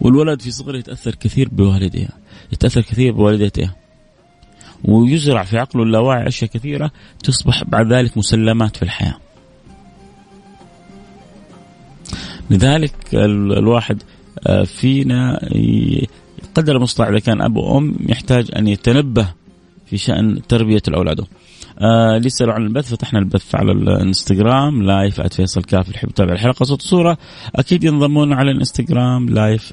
والولد 0.00 0.40
في 0.40 0.50
صغره 0.50 0.78
يتأثر 0.78 1.14
كثير 1.14 1.48
بوالديه 1.48 2.08
يتأثر 2.52 2.80
كثير 2.80 3.12
بوالدته 3.12 3.70
ويزرع 4.84 5.44
في 5.44 5.58
عقله 5.58 5.82
اللاواعي 5.82 6.28
أشياء 6.28 6.50
كثيرة 6.50 6.90
تصبح 7.24 7.64
بعد 7.64 7.92
ذلك 7.92 8.18
مسلمات 8.18 8.76
في 8.76 8.82
الحياة. 8.82 9.14
لذلك 12.50 12.94
الواحد 13.14 14.02
آه، 14.46 14.64
فينا 14.64 15.40
قدر 16.54 16.76
المستطاع 16.76 17.08
إذا 17.08 17.18
كان 17.18 17.42
أب 17.42 17.56
وأم 17.56 17.96
يحتاج 18.08 18.50
أن 18.56 18.68
يتنبه 18.68 19.28
في 19.86 19.96
شأن 19.96 20.40
تربية 20.48 20.82
الأولاد. 20.88 21.20
آه 21.80 22.16
اللي 22.16 22.26
يسالوا 22.26 22.54
عن 22.54 22.62
البث 22.62 22.90
فتحنا 22.90 23.18
البث 23.18 23.54
على 23.54 23.72
الانستغرام 23.72 24.82
live 24.82 25.20
@فيصل 25.20 25.62
كاف 25.62 25.86
اللي 25.86 25.96
يحب 25.96 26.08
يتابع 26.08 26.32
الحلقة 26.32 26.64
صوت 26.64 26.82
صوره 26.82 27.18
أكيد 27.56 27.84
ينضمون 27.84 28.32
على 28.32 28.50
الانستغرام 28.50 29.28
live 29.28 29.72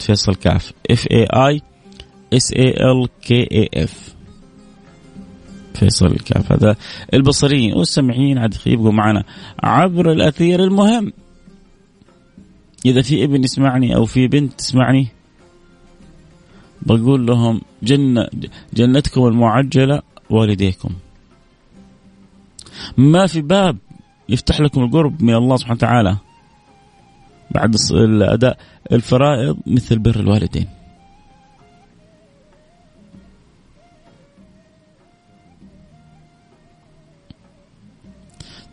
@فيصل 0.00 0.34
كاف. 0.34 0.72
F 0.90 1.06
A 1.10 1.24
I 1.24 1.62
S 2.32 2.52
A 2.52 2.68
L 2.68 3.08
K 3.22 3.48
A 3.52 3.84
F 3.84 4.14
فيصل 5.74 6.06
الكاف 6.06 6.52
هذا. 6.52 6.76
البصريين 7.14 7.74
والسمعيين 7.74 8.38
عاد 8.38 8.54
يبقوا 8.66 8.92
معنا 8.92 9.24
عبر 9.62 10.12
الأثير 10.12 10.64
المهم. 10.64 11.12
إذا 12.84 13.02
في 13.02 13.24
ابن 13.24 13.44
يسمعني 13.44 13.96
أو 13.96 14.04
في 14.04 14.28
بنت 14.28 14.52
تسمعني 14.52 15.08
بقول 16.82 17.26
لهم 17.26 17.60
جنة 17.82 18.28
جنتكم 18.74 19.26
المعجلة 19.26 20.02
والديكم. 20.30 20.90
ما 22.96 23.26
في 23.26 23.40
باب 23.40 23.76
يفتح 24.28 24.60
لكم 24.60 24.84
القرب 24.84 25.22
من 25.22 25.34
الله 25.34 25.56
سبحانه 25.56 25.76
وتعالى 25.76 26.16
بعد 27.50 27.76
الأداء 27.92 28.58
الفرائض 28.92 29.56
مثل 29.66 29.98
بر 29.98 30.20
الوالدين. 30.20 30.68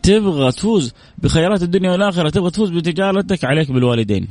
تبغى 0.02 0.52
تفوز 0.52 0.92
بخيرات 1.18 1.62
الدنيا 1.62 1.92
والآخرة 1.92 2.30
تبغى 2.30 2.50
تفوز 2.50 2.70
بتجارتك 2.70 3.44
عليك 3.44 3.70
بالوالدين. 3.70 4.28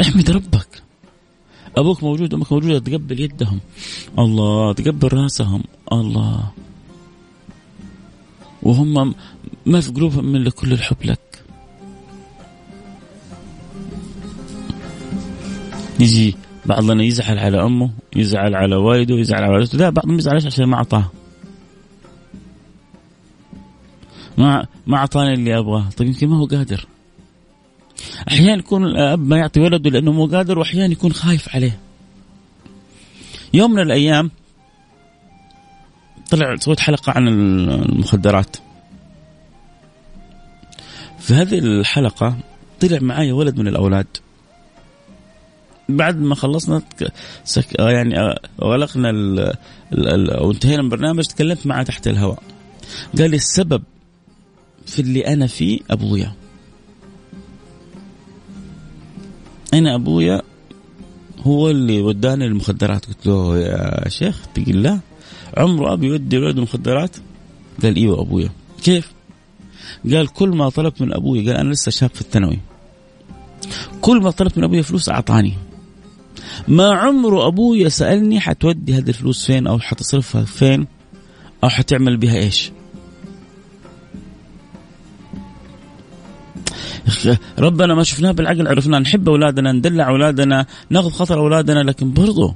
احمد 0.00 0.30
ربك. 0.30 0.82
أبوك 1.76 2.02
موجود 2.02 2.34
أمك 2.34 2.52
موجودة 2.52 2.78
تقبل 2.78 3.20
يدهم. 3.20 3.60
الله 4.18 4.72
تقبل 4.72 5.08
رأسهم. 5.12 5.64
الله. 5.92 6.52
وهم 8.62 9.14
ما 9.66 9.80
في 9.80 9.90
قلوبهم 9.92 10.24
من 10.24 10.48
كل 10.48 10.72
الحب 10.72 10.96
لك. 11.04 11.44
يجي. 16.00 16.43
بعضنا 16.66 17.02
يزعل 17.02 17.38
على 17.38 17.62
أمه 17.62 17.90
يزعل 18.16 18.54
على 18.54 18.76
والده 18.76 19.14
يزعل 19.14 19.42
على 19.42 19.52
والدته. 19.52 19.78
لا 19.78 19.90
بعضهم 19.90 20.18
يزعل 20.18 20.36
عشان 20.36 20.64
ما 20.64 20.76
أعطاه. 20.76 21.10
ما 24.38 24.66
ما 24.86 24.96
أعطاني 24.96 25.34
اللي 25.34 25.58
أبغاه. 25.58 25.88
طيب 25.96 26.08
يمكن 26.08 26.28
ما 26.28 26.36
هو 26.38 26.44
قادر. 26.44 26.86
أحيانا 28.28 28.58
يكون 28.58 28.84
الأب 28.84 29.26
ما 29.26 29.36
يعطي 29.36 29.60
ولده 29.60 29.90
لأنه 29.90 30.12
مو 30.12 30.26
قادر 30.26 30.58
وأحيانا 30.58 30.92
يكون 30.92 31.12
خايف 31.12 31.54
عليه. 31.54 31.78
يوم 33.54 33.70
من 33.70 33.82
الأيام 33.82 34.30
طلع 36.30 36.56
سويت 36.56 36.80
حلقة 36.80 37.12
عن 37.12 37.28
المخدرات. 37.28 38.56
في 41.18 41.34
هذه 41.34 41.58
الحلقة 41.58 42.36
طلع 42.80 42.98
معي 43.00 43.32
ولد 43.32 43.58
من 43.58 43.68
الأولاد. 43.68 44.06
بعد 45.88 46.18
ما 46.20 46.34
خلصنا 46.34 46.82
سك... 47.44 47.66
يعني 47.78 48.14
غلقنا 48.60 49.10
ال... 49.10 49.52
ال... 49.92 50.30
أو 50.30 50.50
انتهينا 50.50 50.82
من 50.82 50.92
البرنامج 50.92 51.26
تكلمت 51.26 51.66
معه 51.66 51.82
تحت 51.82 52.08
الهواء. 52.08 52.42
قال 53.18 53.30
لي 53.30 53.36
السبب 53.36 53.82
في 54.86 54.98
اللي 54.98 55.26
أنا 55.26 55.46
فيه 55.46 55.80
أبويا. 55.90 56.32
أنا 59.74 59.94
أبويا 59.94 60.42
هو 61.40 61.70
اللي 61.70 62.00
وداني 62.00 62.44
المخدرات. 62.44 63.06
قلت 63.06 63.26
له 63.26 63.58
يا 63.58 64.08
شيخ 64.08 64.42
اتق 64.44 64.68
الله 64.68 65.00
عمره 65.56 65.92
أبي 65.92 66.06
يودي 66.06 66.38
ولده 66.38 66.58
المخدرات؟ 66.58 67.16
قال 67.82 67.96
إيوه 67.96 68.22
أبويا. 68.22 68.50
كيف؟ 68.82 69.12
قال 70.12 70.28
كل 70.28 70.48
ما 70.48 70.68
طلبت 70.68 71.02
من 71.02 71.14
أبوي 71.14 71.46
قال 71.46 71.56
أنا 71.56 71.72
لسه 71.72 71.90
شاب 71.90 72.10
في 72.14 72.20
الثانوي. 72.20 72.58
كل 74.00 74.22
ما 74.22 74.30
طلبت 74.30 74.58
من 74.58 74.64
أبوي 74.64 74.82
فلوس 74.82 75.08
أعطاني. 75.08 75.54
ما 76.68 76.92
عمره 76.92 77.46
ابويا 77.46 77.88
سالني 77.88 78.40
حتودي 78.40 78.94
هذه 78.94 79.08
الفلوس 79.08 79.46
فين 79.46 79.66
أو 79.66 79.78
حتصرفها 79.78 80.44
فين 80.44 80.86
أو 81.64 81.68
حتعمل 81.68 82.16
بها 82.16 82.36
إيش؟ 82.36 82.72
ربنا 87.58 87.94
ما 87.94 88.02
شفناه 88.02 88.32
بالعقل 88.32 88.68
عرفنا 88.68 88.98
نحب 88.98 89.28
أولادنا 89.28 89.72
ندلع 89.72 90.08
أولادنا 90.08 90.66
ناخذ 90.90 91.10
خطر 91.10 91.38
أولادنا 91.38 91.80
لكن 91.80 92.12
برضو 92.12 92.54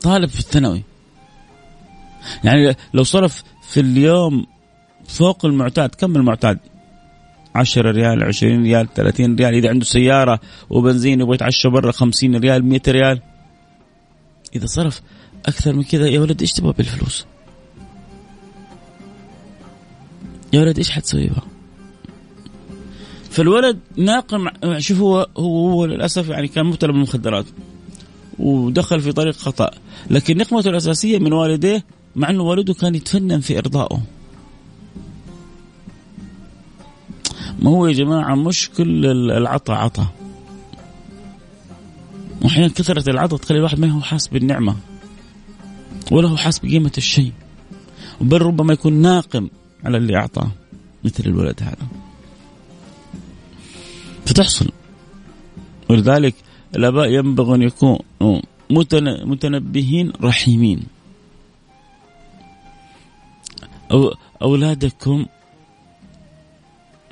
طالب 0.00 0.28
في 0.28 0.40
الثانوي. 0.40 0.82
يعني 2.44 2.76
لو 2.94 3.02
صرف 3.02 3.42
في 3.68 3.80
اليوم 3.80 4.46
فوق 5.08 5.44
المعتاد 5.44 5.94
كم 5.94 6.16
المعتاد؟ 6.16 6.58
10 7.56 7.90
ريال 7.90 8.24
20 8.24 8.62
ريال 8.62 8.94
30 8.94 9.36
ريال 9.36 9.54
إذا 9.54 9.68
عنده 9.68 9.84
سيارة 9.84 10.40
وبنزين 10.70 11.20
يبغى 11.20 11.34
يتعشى 11.34 11.68
برا 11.68 11.92
50 11.92 12.36
ريال 12.36 12.64
100 12.64 12.80
ريال 12.88 13.20
إذا 14.54 14.66
صرف 14.66 15.02
أكثر 15.46 15.72
من 15.72 15.82
كذا 15.82 16.08
يا 16.08 16.20
ولد 16.20 16.40
إيش 16.40 16.52
تبغى 16.52 16.72
بالفلوس؟ 16.72 17.26
يا 20.52 20.60
ولد 20.60 20.78
إيش 20.78 20.90
حتسوي 20.90 21.26
بها؟ 21.26 21.42
فالولد 23.30 23.78
ناقم 23.96 24.48
شوف 24.78 25.00
هو 25.00 25.26
هو, 25.38 25.70
هو 25.70 25.84
للأسف 25.84 26.28
يعني 26.28 26.48
كان 26.48 26.66
مبتلى 26.66 26.92
بالمخدرات 26.92 27.46
ودخل 28.38 29.00
في 29.00 29.12
طريق 29.12 29.34
خطأ 29.34 29.70
لكن 30.10 30.36
نقمته 30.36 30.70
الأساسية 30.70 31.18
من 31.18 31.32
والديه 31.32 31.84
مع 32.16 32.30
إنه 32.30 32.42
والده 32.42 32.74
كان 32.74 32.94
يتفنن 32.94 33.40
في 33.40 33.58
إرضائه 33.58 34.02
ما 37.58 37.70
هو 37.70 37.86
يا 37.86 37.92
جماعة 37.92 38.34
مش 38.34 38.70
كل 38.70 39.06
العطاء 39.30 39.76
عطاء 39.76 40.06
وأحيانا 42.42 42.68
كثرة 42.68 43.10
العطاء 43.10 43.38
تخلي 43.38 43.58
الواحد 43.58 43.78
ما 43.78 43.90
هو 43.90 44.00
حاسس 44.00 44.28
بالنعمة 44.28 44.76
ولا 46.12 46.28
هو 46.28 46.36
حاسس 46.36 46.58
بقيمة 46.58 46.92
الشيء 46.98 47.32
بل 48.20 48.42
ربما 48.42 48.72
يكون 48.72 48.92
ناقم 48.92 49.48
على 49.84 49.96
اللي 49.96 50.16
اعطاه 50.16 50.50
مثل 51.04 51.24
الولد 51.26 51.62
هذا. 51.62 51.86
فتحصل. 54.26 54.70
ولذلك 55.90 56.34
الآباء 56.76 57.12
ينبغي 57.12 57.54
أن 57.54 57.62
يكونوا 57.62 57.98
متنبهين 59.24 60.12
رحيمين. 60.22 60.82
أو 63.92 64.14
أولادكم 64.42 65.26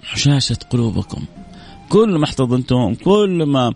حشاشة 0.05 0.59
قلوبكم. 0.71 1.25
كل 1.89 2.19
ما 2.19 2.25
احتضنتم 2.25 2.95
كل 2.95 3.43
ما 3.47 3.75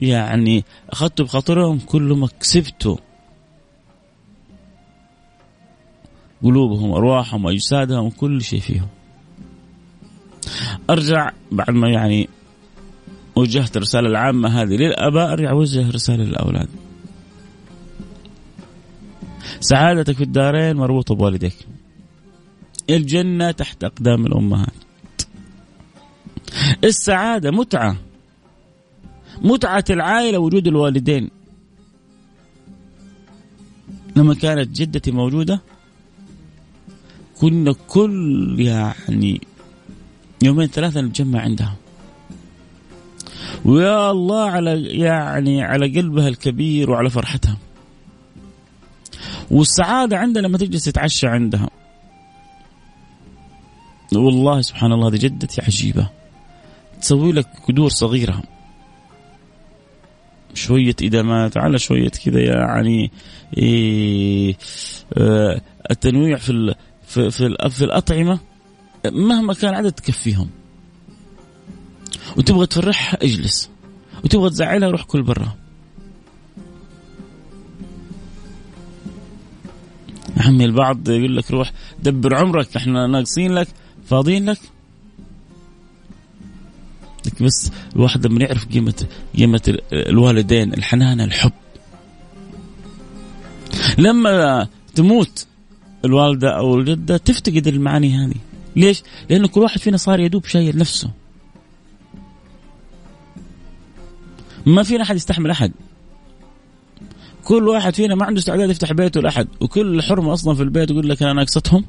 يعني 0.00 0.64
أخذتوا 0.90 1.24
بخاطرهم 1.24 1.78
كل 1.78 2.02
ما 2.02 2.28
كسبتوا 2.40 2.96
قلوبهم 6.42 6.92
أرواحهم 6.92 7.46
أجسادهم 7.46 8.06
وكل 8.06 8.42
شيء 8.42 8.60
فيهم. 8.60 8.88
أرجع 10.90 11.30
بعد 11.52 11.70
ما 11.70 11.90
يعني 11.90 12.28
وجهت 13.36 13.76
الرسالة 13.76 14.08
العامة 14.08 14.62
هذه 14.62 14.76
للآباء 14.76 15.32
أرجع 15.32 15.50
أوجه 15.50 15.90
رسالة 15.90 16.24
للأولاد. 16.24 16.68
سعادتك 19.60 20.16
في 20.16 20.22
الدارين 20.22 20.76
مربوطة 20.76 21.14
بوالديك. 21.14 21.56
الجنة 22.90 23.50
تحت 23.50 23.84
أقدام 23.84 24.26
الأمهات. 24.26 24.79
السعادة 26.84 27.50
متعة. 27.50 27.96
متعة 29.42 29.84
العائلة 29.90 30.38
وجود 30.38 30.66
الوالدين. 30.66 31.30
لما 34.16 34.34
كانت 34.34 34.80
جدتي 34.80 35.10
موجودة 35.10 35.60
كنا 37.40 37.74
كل 37.88 38.56
يعني 38.58 39.40
يومين 40.42 40.66
ثلاثة 40.68 41.00
نتجمع 41.00 41.40
عندها. 41.40 41.74
ويا 43.64 44.10
الله 44.10 44.50
على 44.50 44.82
يعني 44.82 45.62
على 45.62 46.00
قلبها 46.00 46.28
الكبير 46.28 46.90
وعلى 46.90 47.10
فرحتها. 47.10 47.56
والسعادة 49.50 50.18
عندها 50.18 50.42
لما 50.42 50.58
تجلس 50.58 50.84
تتعشى 50.84 51.26
عندها. 51.26 51.70
والله 54.12 54.60
سبحان 54.60 54.92
الله 54.92 55.08
هذه 55.08 55.16
جدتي 55.16 55.62
عجيبة. 55.62 56.19
تسوي 57.00 57.32
لك 57.32 57.46
قدور 57.68 57.88
صغيرة. 57.88 58.42
شوية 60.54 60.96
إدامات 61.02 61.56
على 61.56 61.78
شوية 61.78 62.08
كذا 62.08 62.40
يعني 62.40 63.10
إيه 63.58 64.56
آه 65.14 65.60
التنويع 65.90 66.36
في 66.36 66.74
في 67.06 67.30
في, 67.30 67.56
في 67.70 67.84
الأطعمة 67.84 68.38
مهما 69.06 69.54
كان 69.54 69.74
عدد 69.74 69.92
تكفيهم. 69.92 70.48
وتبغى 72.36 72.66
تفرحها 72.66 73.18
اجلس. 73.22 73.70
وتبغى 74.24 74.50
تزعلها 74.50 74.90
روح 74.90 75.02
كل 75.02 75.22
برا. 75.22 75.56
يا 80.36 80.42
عمي 80.42 80.64
البعض 80.64 81.08
يقول 81.08 81.36
لك 81.36 81.50
روح 81.50 81.72
دبر 82.02 82.34
عمرك 82.34 82.76
إحنا 82.76 83.06
ناقصين 83.06 83.52
لك 83.52 83.68
فاضيين 84.06 84.50
لك. 84.50 84.58
بس 87.42 87.70
الواحد 87.96 88.26
لما 88.26 88.44
يعرف 88.44 88.66
قيمة 88.66 89.06
قيمة 89.38 89.78
الوالدين 89.92 90.74
الحنان 90.74 91.20
الحب. 91.20 91.52
لما 93.98 94.66
تموت 94.94 95.46
الوالدة 96.04 96.56
أو 96.56 96.78
الجدة 96.78 97.16
تفتقد 97.16 97.66
المعاني 97.66 98.16
هذه. 98.16 98.34
ليش؟ 98.76 99.02
لأنه 99.30 99.48
كل 99.48 99.60
واحد 99.60 99.80
فينا 99.80 99.96
صار 99.96 100.20
يدوب 100.20 100.44
شايل 100.44 100.78
نفسه. 100.78 101.10
ما 104.66 104.82
فينا 104.82 105.02
أحد 105.02 105.16
يستحمل 105.16 105.50
أحد. 105.50 105.72
كل 107.44 107.68
واحد 107.68 107.94
فينا 107.94 108.14
ما 108.14 108.24
عنده 108.24 108.40
استعداد 108.40 108.70
يفتح 108.70 108.92
بيته 108.92 109.20
لأحد. 109.20 109.48
وكل 109.60 110.02
حرمة 110.02 110.32
أصلا 110.32 110.54
في 110.54 110.62
البيت 110.62 110.90
يقول 110.90 111.08
لك 111.08 111.22
أنا 111.22 111.32
ناقصتهم. 111.32 111.84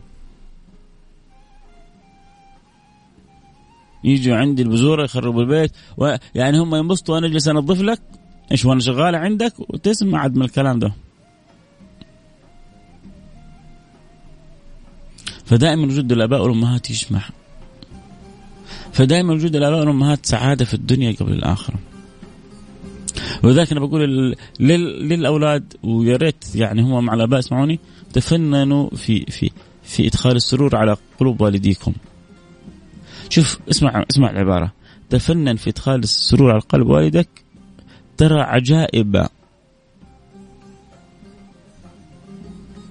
يجوا 4.03 4.35
عندي 4.35 4.61
البزوره 4.61 5.03
يخربوا 5.03 5.41
البيت. 5.41 5.71
يعني 6.35 6.59
هم 6.59 6.75
ينبسطوا 6.75 7.15
وأنا 7.15 7.27
أجلس 7.27 7.47
انظف 7.47 7.81
لك. 7.81 8.01
إيش 8.51 8.65
وأنا 8.65 8.79
شغاله 8.79 9.17
عندك؟ 9.17 9.53
وتسمع 9.59 10.19
عد 10.19 10.35
من 10.35 10.43
الكلام 10.45 10.79
ده. 10.79 10.93
فدائما 15.45 15.85
وجود 15.85 16.11
الآباء 16.11 16.43
والأمهات 16.43 16.89
يجمع. 16.89 17.21
فدائما 18.91 19.33
وجود 19.33 19.55
الآباء 19.55 19.79
والأمهات 19.79 20.25
سعادة 20.25 20.65
في 20.65 20.73
الدنيا 20.73 21.11
قبل 21.11 21.33
الآخرة. 21.33 21.79
ولذلك 23.43 23.71
أنا 23.71 23.79
بقول 23.79 24.35
للأولاد 24.59 25.73
ويا 25.83 26.17
ريت 26.17 26.55
يعني 26.55 26.81
هم 26.81 27.05
مع 27.05 27.13
الآباء 27.13 27.39
اسمعوني 27.39 27.79
تفننوا 28.13 28.89
في 28.89 29.25
في 29.25 29.51
في 29.83 30.07
إدخال 30.07 30.35
السرور 30.35 30.75
على 30.75 30.97
قلوب 31.19 31.41
والديكم. 31.41 31.93
شوف 33.31 33.59
اسمع 33.69 34.05
اسمع 34.11 34.29
العبارة. 34.29 34.71
تفنن 35.09 35.55
في 35.55 35.69
إدخال 35.69 36.03
السرور 36.03 36.51
على 36.51 36.59
قلب 36.59 36.87
والدك 36.87 37.29
ترى 38.17 38.41
عجائب 38.41 39.27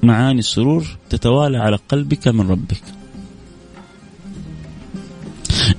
معاني 0.02 0.38
السرور 0.38 0.84
تتوالى 1.10 1.58
على 1.58 1.76
قلبك 1.76 2.28
من 2.28 2.50
ربك. 2.50 2.82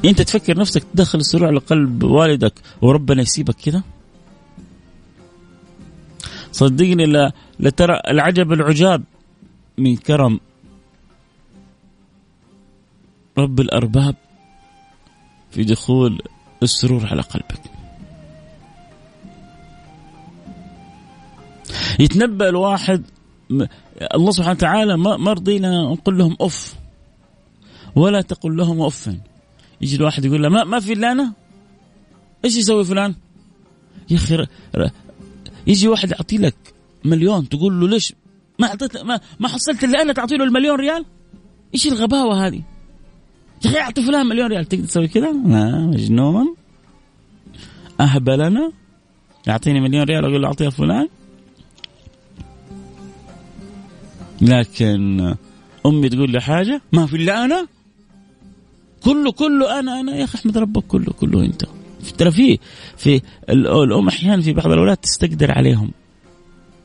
أنت 0.05 0.21
تفكر 0.21 0.57
نفسك 0.57 0.83
تدخل 0.83 1.19
السرور 1.19 1.47
على 1.47 1.59
قلب 1.59 2.03
والدك 2.03 2.53
وربنا 2.81 3.21
يسيبك 3.21 3.55
كذا 3.55 3.83
صدقني 6.51 7.05
لا 7.05 7.31
لترى 7.59 8.01
العجب 8.07 8.53
العجاب 8.53 9.03
من 9.77 9.97
كرم 9.97 10.39
رب 13.37 13.59
الأرباب. 13.59 14.15
في 15.51 15.63
دخول 15.63 16.21
السرور 16.63 17.05
على 17.05 17.21
قلبك 17.21 17.61
يتنبأ 21.99 22.49
الواحد 22.49 23.05
الله 24.15 24.31
سبحانه 24.31 24.55
وتعالى 24.55 24.97
ما 24.97 25.33
رضينا 25.33 25.81
نقول 25.81 26.17
لهم 26.17 26.37
اف 26.41 26.75
ولا 27.95 28.21
تقل 28.21 28.57
لهم 28.57 28.81
اف 28.81 29.09
يجي 29.81 29.95
الواحد 29.95 30.25
يقول 30.25 30.43
له 30.43 30.49
ما 30.49 30.63
ما 30.63 30.79
في 30.79 30.93
إلا 30.93 31.11
أنا 31.11 31.33
إيش 32.45 32.57
يسوي 32.57 32.85
فلان؟ 32.85 33.15
يا 34.09 34.15
أخي 34.15 34.47
يجي 35.67 35.87
واحد 35.87 36.11
يعطي 36.11 36.37
لك 36.37 36.55
مليون 37.05 37.49
تقول 37.49 37.79
له 37.79 37.87
ليش 37.87 38.13
ما 38.59 38.67
أعطيت 38.67 38.97
ما, 38.97 39.19
ما 39.39 39.47
حصلت 39.47 39.83
إلا 39.83 40.01
أنا 40.01 40.13
تعطي 40.13 40.37
له 40.37 40.43
المليون 40.43 40.79
ريال؟ 40.79 41.05
إيش 41.73 41.87
الغباوة 41.87 42.47
هذه؟ 42.47 42.63
يا 43.65 43.69
أخي 43.69 43.79
اعطي 43.79 44.01
فلان 44.03 44.25
مليون 44.25 44.47
ريال. 44.47 44.65
تقدر 44.65 44.85
تسوي 44.85 45.07
كذا؟ 45.07 45.31
مجنون 45.31 46.55
اهبل 47.99 48.41
أنا 48.41 48.71
يعطيني 49.47 49.79
مليون 49.79 50.03
ريال 50.03 50.25
أقول 50.25 50.41
له 50.41 50.47
أعطيها 50.47 50.69
فلان. 50.69 51.07
لكن 54.41 55.35
أمي 55.85 56.09
تقول 56.09 56.31
لي 56.31 56.41
حاجة 56.41 56.81
ما 56.93 57.05
في 57.05 57.15
إلا 57.15 57.45
أنا. 57.45 57.67
كله 59.03 59.31
كله 59.31 59.79
أنا 59.79 59.99
أنا. 59.99 60.15
يا 60.15 60.23
أخي 60.23 60.37
احمد 60.37 60.57
ربك 60.57 60.83
كله 60.83 61.13
كله 61.19 61.45
أنت. 61.45 61.65
ترى 62.17 62.31
في 62.31 62.59
في 62.97 63.21
الأم 63.49 64.07
أحيانا 64.07 64.41
في 64.41 64.53
بعض 64.53 64.71
الأولاد 64.71 64.97
تستقدر 64.97 65.51
عليهم. 65.51 65.91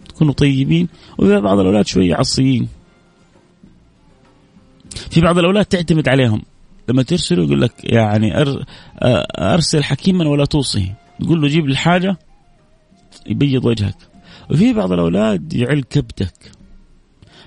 تكونوا 0.09 0.33
طيبين. 0.33 0.89
وفي 1.19 1.41
بعض 1.41 1.59
الأولاد 1.59 1.87
شوية 1.87 2.15
عصيين. 2.15 2.69
في 5.11 5.21
بعض 5.21 5.39
الأولاد 5.39 5.65
تعتمد 5.65 6.09
عليهم. 6.09 6.43
لما 6.89 7.03
ترسله 7.03 7.45
يقول 7.45 7.61
لك 7.61 7.73
يعني 7.85 8.33
أرسل 9.39 9.85
حكيما 9.85 10.29
ولا 10.29 10.45
توصي 10.45 10.93
تقول 11.21 11.43
له 11.43 11.49
جيب 11.49 11.67
الحاجة 11.67 12.17
يبيض 13.27 13.65
وجهك. 13.65 13.97
وفي 14.51 14.73
بعض 14.73 14.93
الأولاد 14.93 15.53
يعل 15.53 15.83
كبدك 15.83 16.53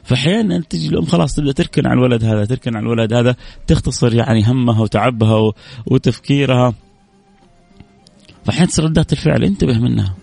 فأحيانا 0.03 0.59
تجي 0.69 0.87
الأم 0.87 1.05
خلاص 1.05 1.35
تبدأ 1.35 1.51
تركن 1.51 1.87
على 1.87 1.93
الولد 1.93 2.23
هذا 2.23 2.45
تركن 2.45 2.75
على 2.75 2.83
الولد 2.83 3.13
هذا 3.13 3.35
تختصر 3.67 4.13
يعني 4.13 4.43
همها 4.43 4.81
وتعبها 4.81 5.53
وتفكيرها. 5.85 6.73
فأحيانا 8.45 8.67
تصير 8.67 8.85
ردات 8.85 9.13
الفعل 9.13 9.43
انتبه 9.43 9.79
منها. 9.79 10.15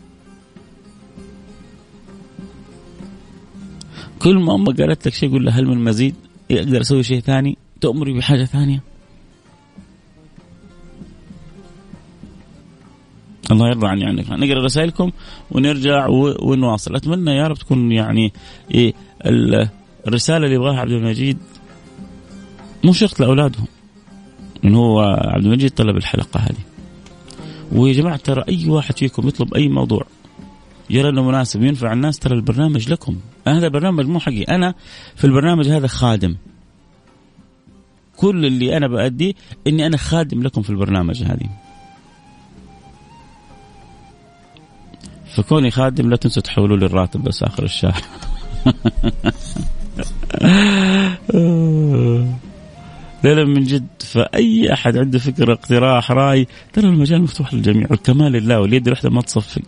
كل 4.19 4.39
ما 4.39 4.55
أمك 4.55 4.81
قالت 4.81 5.07
لك 5.07 5.15
شيء 5.15 5.31
قول 5.31 5.45
لها 5.45 5.61
هل 5.61 5.67
من 5.67 5.85
مزيد؟ 5.85 6.15
أقدر 6.51 6.81
أسوي 6.81 7.03
شيء 7.03 7.21
ثاني؟ 7.21 7.59
تؤمري 7.81 8.13
بحاجة 8.13 8.45
ثانية؟ 8.45 8.83
الله 13.51 13.69
يرضى 13.69 13.87
عني 13.87 14.05
عنك 14.05 14.31
نقرأ 14.31 14.65
رسائلكم 14.65 15.11
ونرجع 15.51 16.07
ونواصل. 16.43 16.97
أتمنى 16.97 17.31
يا 17.31 17.47
رب 17.47 17.57
تكون 17.57 17.93
يعني 17.93 18.33
إيه 18.71 18.95
الرسالة 20.07 20.45
اللي 20.45 20.55
يبغاها 20.55 20.81
عبد 20.81 20.93
المجيد 20.93 21.39
مو 22.85 22.93
شرط 22.93 23.21
لأولادهم 23.21 23.67
من 24.63 24.75
هو 24.75 25.01
عبد 25.01 25.45
المجيد 25.45 25.71
طلب 25.71 25.97
الحلقة 25.97 26.41
هذه. 26.41 26.65
ويا 27.73 27.93
جماعة 27.93 28.17
ترى 28.17 28.45
أي 28.49 28.69
واحد 28.69 28.99
فيكم 28.99 29.29
يطلب 29.29 29.55
أي 29.55 29.69
موضوع 29.69 30.07
يرى 30.91 31.09
إنه 31.09 31.23
مناسب 31.23 31.63
ينفع 31.63 31.93
الناس 31.93 32.19
ترى 32.19 32.35
البرنامج 32.35 32.91
لكم. 32.91 33.17
هذا 33.47 33.67
البرنامج 33.67 34.07
مو 34.07 34.21
حقي. 34.21 34.43
أنا 34.43 34.75
في 35.17 35.25
البرنامج 35.25 35.69
هذا 35.69 35.87
خادم. 35.87 36.37
كل 38.17 38.47
اللي 38.47 38.77
أنا 38.77 38.87
بأديه 38.89 39.33
إني 39.67 39.87
أنا 39.87 39.97
خادم 39.97 40.43
لكم 40.43 40.63
في 40.63 40.71
البرنامج 40.71 41.23
هذه. 41.23 41.66
فكوني 45.37 45.71
خادم 45.71 46.11
لا 46.11 46.17
تنسوا 46.17 46.43
تحولوا 46.43 46.77
لي 46.77 46.87
الراتب 46.87 47.23
بس 47.23 47.43
آخر 47.43 47.65
الشهر. 47.65 48.03
لا 53.25 53.45
من 53.45 53.65
جد 53.65 53.87
فأي 54.01 54.73
أحد 54.73 54.97
عنده 54.97 55.19
فكرة 55.19 55.53
اقتراح 55.53 56.11
رأي 56.11 56.47
ترى 56.73 56.89
المجال 56.89 57.23
مفتوح 57.23 57.55
للجميع 57.55 57.87
والكمال 57.91 58.33
لله 58.33 58.61
واليد 58.61 58.87
الواحده 58.87 59.11
ما 59.11 59.23
تصفق. 59.23 59.63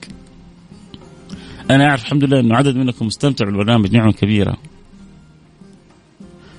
أنا 1.70 1.88
أعرف 1.88 2.02
الحمد 2.02 2.24
لله 2.24 2.40
إنه 2.40 2.56
عدد 2.56 2.76
منكم 2.76 3.06
مستمتع 3.06 3.44
بالبرنامج 3.44 3.92
نعمة 3.92 4.12
كبيرة. 4.12 4.56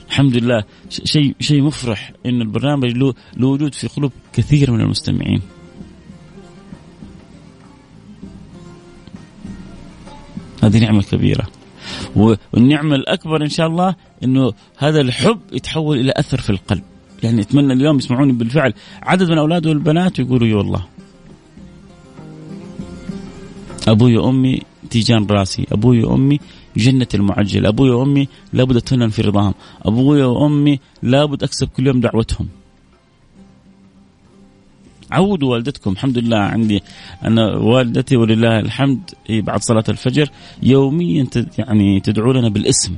الحمد 0.07 0.37
لله 0.37 0.63
شيء 0.89 1.35
شيء 1.39 1.61
مفرح 1.61 2.11
إن 2.25 2.41
البرنامج 2.41 2.91
له 2.91 3.13
وجود 3.37 3.73
في 3.73 3.87
قلوب 3.87 4.11
كثير 4.33 4.71
من 4.71 4.81
المستمعين. 4.81 5.41
هذه 10.69 10.79
نعمة 10.79 11.01
كبيرة. 11.01 11.47
والنعمة 12.15 12.95
الأكبر 12.95 13.43
إن 13.43 13.49
شاء 13.49 13.67
الله 13.67 13.95
إنه 14.23 14.53
هذا 14.77 15.01
الحب 15.01 15.39
يتحول 15.51 15.99
إلى 15.99 16.13
أثر 16.15 16.41
في 16.41 16.49
القلب. 16.49 16.83
يعني 17.23 17.41
أتمنى 17.41 17.73
اليوم 17.73 17.97
يسمعوني 17.97 18.31
بالفعل. 18.31 18.73
عدد 19.01 19.31
من 19.31 19.37
أولاد 19.37 19.67
والبنات 19.67 20.19
ويقولوا 20.19 20.47
يا 20.47 20.55
والله. 20.55 20.85
أبوي 23.87 24.17
وامي 24.17 24.61
تيجان 24.89 25.27
راسي. 25.31 25.67
أبوي 25.71 26.03
وامي 26.03 26.39
جنة 26.77 27.07
المعجل. 27.13 27.65
أبوي 27.65 27.89
وأمي 27.89 28.27
لابد 28.53 28.75
أتفنن 28.75 29.09
في 29.09 29.21
رضاهم. 29.21 29.53
أبوي 29.81 30.23
وأمي 30.23 30.79
لابد 31.03 31.43
أكسب 31.43 31.67
كل 31.67 31.87
يوم 31.87 31.99
دعوتهم. 31.99 32.47
عودوا 35.11 35.51
والدتكم. 35.51 35.91
الحمد 35.91 36.17
لله 36.17 36.37
عندي 36.37 36.83
أنا 37.23 37.55
والدتي 37.55 38.17
ولله 38.17 38.59
الحمد 38.59 38.99
بعد 39.29 39.61
صلاة 39.61 39.83
الفجر 39.89 40.29
يوميا 40.63 41.27
يعني 41.57 41.99
تدعو 41.99 42.31
لنا 42.31 42.49
بالاسم. 42.49 42.95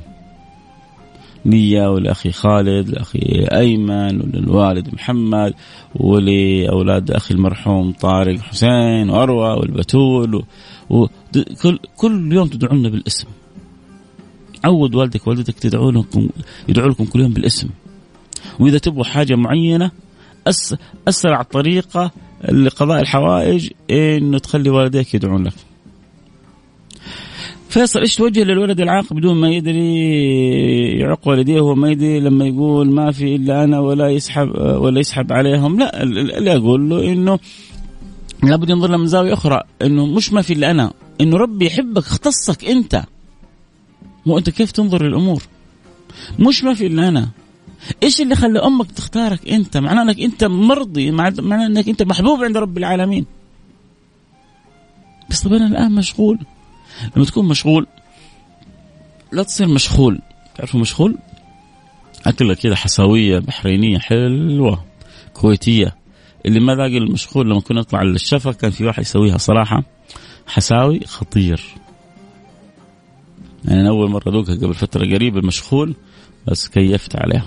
لي 1.44 1.86
ولأخي 1.86 2.32
خالد 2.32 2.88
لأخي 2.88 3.46
أيمن 3.52 4.20
وللوالد 4.20 4.94
محمد 4.94 5.54
ولأولاد 5.94 7.10
أخي 7.10 7.34
المرحوم 7.34 7.92
طارق 7.92 8.40
حسين 8.40 9.10
وأروى 9.10 9.58
والبتول 9.58 10.44
وكل 10.90 11.78
كل 11.96 12.32
يوم 12.32 12.48
تدعو 12.48 12.76
لنا 12.76 12.88
بالاسم. 12.88 13.28
عود 14.64 14.94
والدك 14.94 15.26
والدتك 15.26 15.58
تدعو 15.58 15.90
لكم 15.90 16.28
يدعو 16.68 16.88
لكم 16.88 17.04
كل 17.04 17.20
يوم 17.20 17.32
بالاسم. 17.32 17.68
وإذا 18.60 18.78
تبغوا 18.78 19.04
حاجة 19.04 19.34
معينة 19.34 19.86
أس 19.86 19.92
أسرع 21.08 21.42
طريقة 21.42 22.10
لقضاء 22.52 23.00
الحوائج 23.00 23.70
إنه 23.90 24.38
تخلي 24.38 24.70
والديك 24.70 25.14
يدعون 25.14 25.44
لك. 25.44 25.52
فيصل 27.68 28.00
إيش 28.00 28.16
توجه 28.16 28.44
للولد 28.44 28.80
العاق 28.80 29.12
بدون 29.12 29.36
ما 29.36 29.50
يدري 29.50 30.98
يعق 30.98 31.28
والديه؟ 31.28 31.60
وما 31.60 31.90
يدري 31.90 32.20
لما 32.20 32.46
يقول 32.46 32.90
ما 32.90 33.10
في 33.10 33.36
إلا 33.36 33.64
أنا 33.64 33.80
ولا 33.80 34.08
يسحب 34.08 34.48
ولا 34.58 35.00
يسحب 35.00 35.32
عليهم. 35.32 35.78
لا 35.78 36.02
اللي 36.02 36.56
أقول 36.56 36.90
له 36.90 37.12
إنه 37.12 37.38
لابد 38.42 38.70
ينظر 38.70 38.90
له 38.90 38.96
من 38.96 39.06
زاوية 39.06 39.32
أخرى 39.32 39.62
إنه 39.82 40.06
مش 40.06 40.32
ما 40.32 40.42
في 40.42 40.52
إلا 40.52 40.70
أنا 40.70 40.92
إنه 41.20 41.36
ربي 41.36 41.66
يحبك 41.66 42.02
اختصك 42.02 42.64
أنت. 42.64 43.02
وانت 44.26 44.50
كيف 44.50 44.70
تنظر 44.70 45.02
للأمور؟ 45.02 45.42
مش 46.38 46.64
ما 46.64 46.74
في 46.74 46.86
إلا 46.86 47.08
أنا. 47.08 47.28
إيش 48.02 48.20
اللي 48.20 48.34
خلى 48.36 48.58
أمك 48.58 48.92
تختارك 48.92 49.48
أنت؟ 49.48 49.76
معناه 49.76 50.02
إنك 50.02 50.20
أنت 50.20 50.44
مرضي 50.44 51.10
معناه 51.10 51.66
إنك 51.66 51.88
أنت 51.88 52.02
محبوب 52.02 52.44
عند 52.44 52.56
رب 52.56 52.78
العالمين. 52.78 53.26
بس 55.30 55.42
طب 55.42 55.52
أنا 55.52 55.66
الآن 55.66 55.92
مشغول. 55.92 56.38
لما 57.16 57.24
تكون 57.24 57.48
مشغول 57.48 57.86
لا 59.32 59.42
تصير 59.42 59.68
مشغول. 59.68 60.18
تعرفوا 60.54 60.80
مشغول؟ 60.80 61.18
أكلة 62.26 62.54
كذا 62.54 62.74
حساوية 62.74 63.38
بحرينية 63.38 63.98
حلوة 63.98 64.84
كويتية. 65.34 65.96
اللي 66.46 66.60
ما 66.60 66.74
ذاق 66.74 66.86
المشغول 66.86 67.50
لما 67.50 67.60
كنا 67.60 67.80
نطلع 67.80 68.02
للشفا 68.02 68.52
كان 68.52 68.70
في 68.70 68.84
واحد 68.84 69.02
يسويها 69.02 69.38
صراحة 69.38 69.82
حساوي 70.46 71.00
خطير. 71.06 71.62
يعني 73.64 73.80
أنا 73.80 73.88
أول 73.88 74.10
مرة 74.10 74.30
ذوقها 74.30 74.54
قبل 74.54 74.74
فترة 74.74 75.04
قريبة 75.04 75.38
المشغول 75.38 75.94
بس 76.46 76.68
كيفت 76.68 77.16
عليها. 77.16 77.46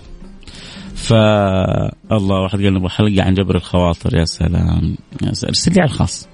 فالله 0.96 2.42
واحد 2.42 2.62
قال 2.62 2.74
نبغى 2.74 2.90
حلقة 2.90 3.24
عن 3.24 3.34
جبر 3.34 3.56
الخواطر 3.56 4.16
يا 4.16 4.26
سلام 4.26 4.96
يا 5.24 5.34
سلام. 5.34 5.50
ارسل 5.50 5.74
لي 5.74 5.82
على 5.82 5.90
الخاص. 5.92 6.28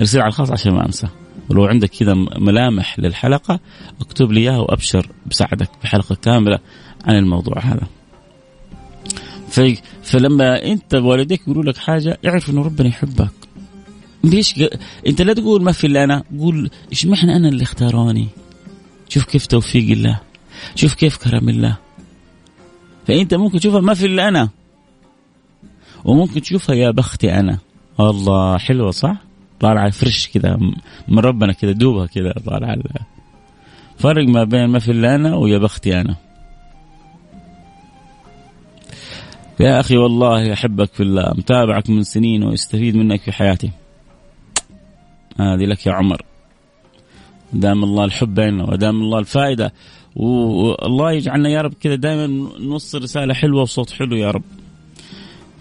ارسل 0.00 0.18
لي 0.18 0.22
على 0.22 0.30
الخاص 0.30 0.50
عشان 0.50 0.72
ما 0.72 0.86
انسى. 0.86 1.08
ولو 1.48 1.64
عندك 1.64 1.88
كذا 1.88 2.14
ملامح 2.38 2.98
للحلقة 2.98 3.60
اكتب 4.00 4.32
لي 4.32 4.40
إياها 4.40 4.58
وأبشر 4.58 5.08
بساعدك 5.26 5.70
بحلقة 5.82 6.14
كاملة 6.14 6.58
عن 7.04 7.16
الموضوع 7.16 7.58
هذا. 7.58 7.86
في 9.48 9.78
فلما 10.02 10.64
أنت 10.64 10.94
والديك 10.94 11.40
يقولوا 11.40 11.62
لك 11.62 11.76
حاجة 11.76 12.18
اعرف 12.26 12.50
إنه 12.50 12.62
ربنا 12.62 12.88
يحبك. 12.88 13.30
ليش 14.24 14.54
أنت 15.06 15.22
لا 15.22 15.32
تقول 15.32 15.62
ما 15.62 15.72
في 15.72 15.86
إلا 15.86 16.04
أنا 16.04 16.24
قول 16.38 16.70
إيش 16.90 17.06
معنى 17.06 17.36
أنا 17.36 17.48
اللي 17.48 17.62
اختاروني؟ 17.62 18.28
شوف 19.08 19.24
كيف 19.24 19.46
توفيق 19.46 19.90
الله. 19.90 20.20
شوف 20.74 20.94
كيف 20.94 21.16
كرم 21.16 21.48
الله. 21.48 21.76
فأنت 23.06 23.34
ممكن 23.34 23.58
تشوفها 23.58 23.80
ما 23.80 23.94
في 23.94 24.06
إلا 24.06 24.28
أنا. 24.28 24.48
وممكن 26.04 26.42
تشوفها 26.42 26.74
يا 26.74 26.90
بختي 26.90 27.34
أنا. 27.34 27.58
الله 28.00 28.58
حلوة 28.58 28.90
صح؟ 28.90 29.16
طالعة 29.60 29.90
فريش 29.90 30.28
كذا 30.28 30.58
من 31.08 31.18
ربنا 31.18 31.52
كذا 31.52 31.72
دوبها 31.72 32.06
كذا 32.06 32.32
طالعة 32.46 32.76
فرق 33.98 34.28
ما 34.28 34.44
بين 34.44 34.66
ما 34.66 34.78
في 34.78 34.90
إلا 34.90 35.14
أنا 35.14 35.36
ويا 35.36 35.58
بختي 35.58 36.00
أنا. 36.00 36.16
يا 39.60 39.80
أخي 39.80 39.96
والله 39.96 40.52
أحبك 40.52 40.92
في 40.92 41.02
الله 41.02 41.32
متابعك 41.36 41.90
من 41.90 42.02
سنين 42.02 42.42
واستفيد 42.42 42.96
منك 42.96 43.20
في 43.20 43.32
حياتي. 43.32 43.70
هذه 45.40 45.64
لك 45.64 45.86
يا 45.86 45.92
عمر. 45.92 46.22
دام 47.52 47.84
الله 47.84 48.04
الحب 48.04 48.34
بيننا 48.34 48.64
ودام 48.64 49.02
الله 49.02 49.18
الفائدة 49.18 49.72
والله 50.16 51.12
يجعلنا 51.12 51.48
يا 51.48 51.60
رب 51.60 51.72
كذا 51.80 51.94
دائما 51.94 52.26
نوصل 52.60 53.02
رسالة 53.02 53.34
حلوة 53.34 53.62
وصوت 53.62 53.90
حلو 53.90 54.16
يا 54.16 54.30
رب. 54.30 54.42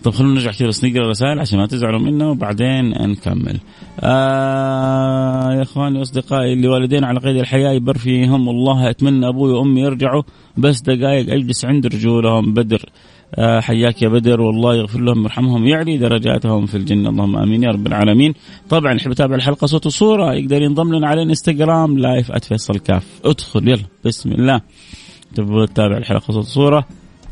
طب 0.04 0.12
خلونا 0.12 0.34
نرجع 0.34 0.52
كذا 0.52 0.68
بس 0.68 0.84
نقرأ 0.84 1.10
رسائل 1.10 1.40
عشان 1.40 1.60
ما 1.60 1.66
تزعلوا 1.66 2.00
منا 2.00 2.28
وبعدين 2.28 2.90
نكمل. 2.90 3.60
آه 4.00 5.54
يا 5.54 5.62
إخواني 5.62 6.00
وأصدقائي 6.00 6.54
اللي 6.54 6.68
والدين 6.68 7.04
على 7.04 7.20
قيد 7.20 7.36
الحياة 7.36 7.72
يبر 7.72 7.98
فيهم 7.98 8.48
والله 8.48 8.90
أتمنى 8.90 9.28
أبوي 9.28 9.52
وأمي 9.52 9.82
يرجعوا. 9.82 10.24
بس 10.58 10.82
دقائق 10.82 11.34
أجلس 11.34 11.66
عند 11.66 11.88
رجولهم 11.88 12.54
بدر. 12.54 12.90
حياك 13.38 14.02
يا 14.02 14.10
بدر 14.10 14.42
والله 14.42 14.76
يغفر 14.76 15.00
لهم 15.00 15.22
ويرحمهم. 15.22 15.68
يعلي 15.68 15.98
درجاتهم 15.98 16.66
في 16.66 16.76
الجنة. 16.76 17.10
اللهم 17.10 17.36
آمين 17.38 17.64
يا 17.64 17.70
رب 17.70 17.88
العالمين. 17.88 18.34
طبعا 18.70 18.94
يحب 18.94 19.12
يتابع 19.12 19.36
الحلقة 19.36 19.68
صوت 19.68 19.86
وصورة. 19.86 20.34
يقدر 20.34 20.62
ينضم 20.62 20.96
لنا 20.96 21.08
على 21.08 21.22
الانستغرام 21.22 21.98
live 21.98 22.32
@فيصل 22.32 22.80
كاف. 22.80 23.06
ادخل 23.26 23.68
يلا 23.68 23.84
بسم 24.06 24.32
الله. 24.32 24.62
تبغى 25.36 25.68
تتابع 25.68 25.98
الحلقة 25.98 26.34
صوت 26.34 26.46
وصورة؟ 26.46 26.88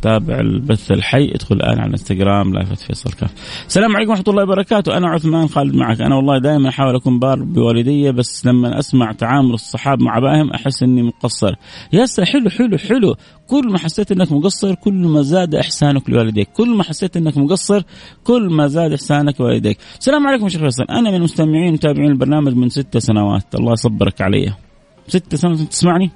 تابع 0.08 0.40
البث 0.40 0.92
الحي 0.92 1.32
ادخل 1.36 1.56
الآن 1.56 1.80
على 1.80 1.88
الانستغرام 1.88 2.54
live 2.54 2.74
فيصل 2.74 3.12
كاف. 3.12 3.34
السلام 3.68 3.96
عليكم 3.96 4.12
ورحمة 4.12 4.24
الله 4.28 4.44
وبركاته 4.44 4.98
أنا 4.98 5.10
عثمان 5.10 5.48
خالد 5.48 5.76
معك 5.76 6.02
أنا 6.02 6.16
والله 6.16 6.40
دائما 6.40 6.70
أحاول 6.70 6.96
أكون 6.96 7.20
بار 7.20 7.44
بوالدي 7.44 8.12
بس 8.12 8.46
لما 8.46 8.80
أسمع 8.80 9.12
تعامل 9.12 9.54
الصحاب 9.54 10.02
مع 10.02 10.18
ابائهم 10.18 10.52
أحس 10.52 10.84
إني 10.84 11.04
مقصر. 11.04 11.56
يا 11.94 12.06
حلو 12.26 12.50
حلو 12.50 12.78
حلو 12.78 13.16
كل 13.48 13.72
ما 13.72 13.78
حسيت 13.78 14.12
إنك 14.12 14.32
مقصر 14.32 14.76
كل 14.76 14.94
ما 14.94 15.22
زاد 15.22 15.56
إحسانك 15.56 16.10
لوالديك، 16.10 16.48
كل 16.54 16.70
ما 16.76 16.84
حسيت 16.84 17.18
إنك 17.18 17.38
مقصر 17.38 17.82
كل 18.24 18.50
ما 18.52 18.68
زاد 18.68 18.94
إحسانك 18.94 19.42
لوالديك. 19.42 19.78
السلام 20.00 20.28
عليكم 20.28 20.50
شيخ 20.50 20.62
فيصل، 20.62 20.84
أنا 20.84 21.12
من 21.12 21.22
مستمعين 21.22 21.74
متابعين 21.74 22.12
البرنامج 22.12 22.54
من 22.54 22.70
ست 22.70 22.98
سنوات، 22.98 23.56
الله 23.56 23.74
يصبرك 23.74 24.22
علي. 24.22 24.67
ست 25.08 25.36
سنوات 25.36 25.60
تسمعني. 25.60 26.12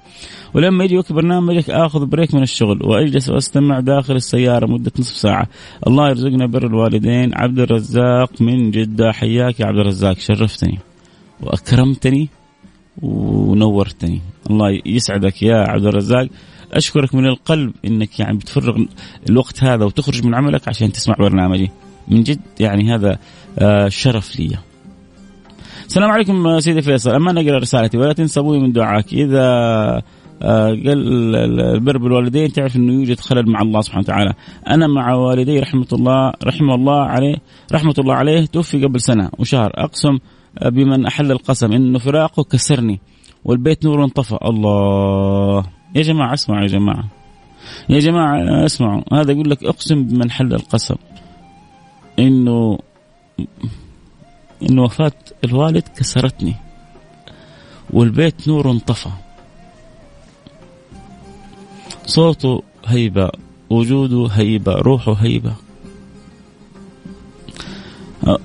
ولما 0.54 0.84
يجي 0.84 0.97
وقت 0.97 1.13
برنامجك 1.13 1.69
آخذ 1.69 2.06
بريك 2.06 2.36
من 2.36 2.43
الشغل 2.43 2.80
وأجلس 2.86 3.30
وأستمع 3.30 3.80
داخل 3.80 4.15
السيارة 4.15 4.65
مدة 4.65 4.91
نصف 4.99 5.15
ساعة. 5.15 5.47
الله 5.88 6.10
يرزقنا 6.10 6.45
بر 6.45 6.67
الوالدين. 6.67 7.32
عبد 7.36 7.60
الرزاق 7.60 8.41
من 8.41 8.71
جدة. 8.71 9.12
حياك 9.12 9.60
يا 9.60 9.65
عبد 9.65 9.77
الرزاق. 9.77 10.17
شرفتني 10.17 10.80
وأكرمتني 11.41 12.30
ونورتني. 13.01 14.21
الله 14.49 14.82
يسعدك 14.86 15.43
يا 15.43 15.56
عبد 15.56 15.86
الرزاق. 15.86 16.27
أشكرك 16.73 17.15
من 17.15 17.25
القلب 17.25 17.73
إنك 17.86 18.19
يعني 18.19 18.38
بتفرغ 18.38 18.84
الوقت 19.30 19.63
هذا 19.63 19.86
وتخرج 19.86 20.25
من 20.25 20.36
عملك 20.36 20.67
عشان 20.67 20.91
تسمع 20.91 21.15
برنامجي. 21.19 21.71
من 22.08 22.23
جد 22.23 22.39
يعني 22.60 22.95
هذا 22.95 23.19
آه، 23.60 23.88
شرف 23.88 24.39
لي. 24.39 24.58
السلام 25.91 26.12
عليكم 26.12 26.60
سيدي 26.60 26.82
فيصل. 26.82 27.12
أما 27.12 27.32
نقرا 27.32 27.58
رسالتي 27.58 27.97
ولا 27.97 28.13
تنسى 28.13 28.39
أبوي 28.39 28.60
من 28.60 28.71
دعاك. 28.71 29.13
إذا 29.13 29.43
آه، 30.41 30.67
قال 30.67 31.36
البر 31.75 31.97
بالوالدين 31.97 32.51
تعرف 32.51 32.75
إنه 32.75 32.93
يوجد 32.93 33.19
خلل 33.19 33.49
مع 33.49 33.62
الله 33.62 33.82
سبحانه 33.82 34.04
وتعالى. 34.04 34.34
أنا 34.67 34.88
مع 34.88 35.13
والدي 35.13 35.60
رحمة 35.60 35.88
الله 35.93 36.34
رحمه 36.43 36.75
الله 36.75 37.01
عليه 37.01 37.36
رحمة 37.73 37.93
الله 37.99 38.13
عليه 38.13 38.45
توفي 38.45 38.86
قبل 38.86 39.01
سنة 39.01 39.30
وشهر. 39.39 39.71
أقسم 39.75 40.19
بمن 40.65 41.06
أحل 41.06 41.32
القسم 41.32 41.71
انه 41.71 41.99
فراقه 41.99 42.43
كسرني 42.43 42.99
والبيت 43.45 43.86
نور 43.86 44.04
انطفى. 44.04 44.38
الله. 44.45 45.63
يا 45.95 46.01
جماعة 46.01 46.34
اسمعوا 46.34 46.62
يا 46.62 46.67
جماعة. 46.67 47.04
يا 47.89 47.99
جماعة 47.99 48.65
اسمعوا. 48.65 49.01
هذا 49.13 49.32
يقول 49.32 49.49
لك 49.49 49.63
أقسم 49.63 50.04
بمن 50.04 50.32
حل 50.32 50.54
القسم. 50.54 50.95
إنه 52.19 52.80
انه 54.69 54.84
وفاة 54.84 55.12
الوالد 55.43 55.84
كسرتني 55.97 56.56
والبيت 57.93 58.47
نور 58.47 58.71
انطفى. 58.71 59.10
صوته 62.06 62.63
هيبة 62.86 63.30
وجوده 63.69 64.28
هيبة 64.34 64.74
روحه 64.74 65.13
هيبة. 65.13 65.54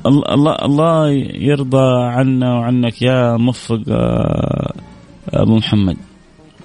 الله 0.06 0.54
الله 0.54 1.10
يرضى 1.34 2.04
عنا 2.04 2.54
وعنك 2.54 3.02
يا 3.02 3.36
موفق 3.36 3.82
آه، 3.88 4.72
أبو 5.28 5.56
محمد. 5.56 5.96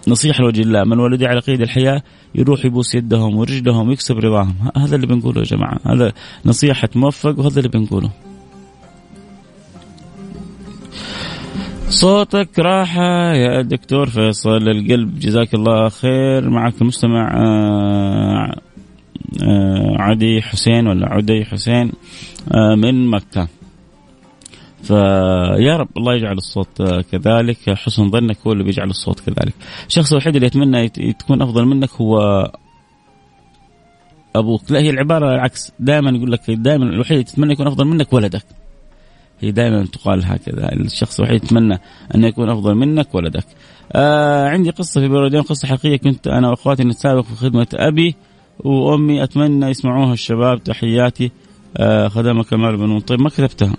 نصيحه 0.08 0.44
لوجه 0.44 0.62
الله 0.62 0.84
من 0.84 1.00
ولدي 1.00 1.28
على 1.28 1.40
قيد 1.40 1.62
الحياة 1.62 2.04
يروح 2.36 2.66
يبوس 2.66 2.96
يدهم 2.96 3.38
ورجلهم 3.38 3.90
ويكسب 3.90 4.18
رضاهم. 4.18 4.56
هذا 4.78 4.96
اللي 4.96 5.08
بنقوله 5.08 5.40
يا 5.40 5.46
جماعة. 5.46 5.80
هذا 5.86 6.14
نصيحة 6.46 6.90
موفق 6.96 7.40
وهذا 7.40 7.58
اللي 7.58 7.70
بنقوله. 7.70 8.10
صوتك 11.92 12.60
راحة 12.60 13.34
يا 13.34 13.62
دكتور 13.62 14.10
فيصل 14.10 14.70
القلب. 14.70 15.20
جزاك 15.20 15.54
الله 15.54 15.90
خير. 15.90 16.50
معك 16.50 16.82
المستمع 16.82 17.32
آه، 17.38 18.56
آه، 19.44 19.96
عدي 20.00 20.42
حسين 20.42 20.88
ولا 20.88 21.08
عدي 21.10 21.46
حسين 21.46 21.92
آه، 22.54 22.76
من 22.76 23.08
مكة. 23.08 23.48
فيا 24.84 25.78
رب 25.78 25.88
الله 25.98 26.16
يجعل 26.16 26.38
الصوت 26.38 26.82
كذلك. 27.12 27.70
حسن 27.70 28.10
ظنك 28.10 28.38
هو 28.48 28.52
اللي 28.54 28.64
بيجعل 28.64 28.90
الصوت 28.90 29.20
كذلك. 29.20 29.54
الشخص 29.88 30.12
الوحيد 30.12 30.36
اللي 30.36 30.48
يتمنى 30.48 30.90
تكون 30.90 31.42
أفضل 31.42 31.66
منك 31.66 31.90
هو 31.92 32.18
أبوك. 34.36 34.72
لا 34.72 34.80
هي 34.80 34.90
العبارة 34.90 35.36
العكس. 35.36 35.72
دائما 35.80 36.12
يقول 36.12 36.32
لك 36.32 36.52
دائما 36.52 36.86
الوحيد 36.86 37.12
اللي 37.12 37.24
تتمنى 37.24 37.54
يكون 37.54 37.68
أفضل 37.68 37.86
منك 37.86 38.14
ولدك. 38.14 38.61
هي 39.42 39.52
دائما 39.52 39.86
تقال 39.86 40.26
هكذا. 40.26 40.74
الشخص 40.74 41.20
الوحيد 41.20 41.44
يتمنى 41.44 41.80
أن 42.16 42.24
يكون 42.24 42.50
أفضل 42.50 42.76
منك 42.76 43.16
ولدك. 43.16 43.46
آه 43.92 44.48
عندي 44.48 44.70
قصة 44.70 45.02
في 45.02 45.08
بلدين 45.08 45.42
قصة 45.42 45.68
حقيقية. 45.68 45.98
كنت 45.98 46.28
أنا 46.28 46.50
وأخواتي 46.50 46.84
نتسابق 46.84 47.22
في 47.22 47.36
خدمة 47.36 47.68
أبي 47.74 48.16
وأمي. 48.60 49.24
أتمنى 49.24 49.66
يسمعوها 49.66 50.14
الشباب. 50.14 50.64
تحياتي 50.64 51.32
آه 51.78 52.08
خدمك 52.08 52.54
المال 52.54 52.78
بن 52.78 53.00
طيب 53.00 53.22
ما 53.22 53.30
كتبتها. 53.30 53.76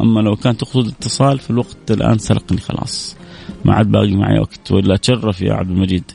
أما 0.00 0.20
لو 0.20 0.36
كان 0.36 0.56
تقصد 0.56 0.86
اتصال 0.86 1.38
في 1.38 1.50
الوقت 1.50 1.90
الآن 1.90 2.18
سرقني 2.18 2.58
خلاص. 2.58 3.16
ما 3.64 3.74
عاد 3.74 3.90
باقي 3.90 4.14
معي 4.14 4.38
وقت. 4.38 4.72
ولا 4.72 4.96
تشرف 4.96 5.42
يا 5.42 5.52
عبد 5.52 5.70
المجيد. 5.70 6.12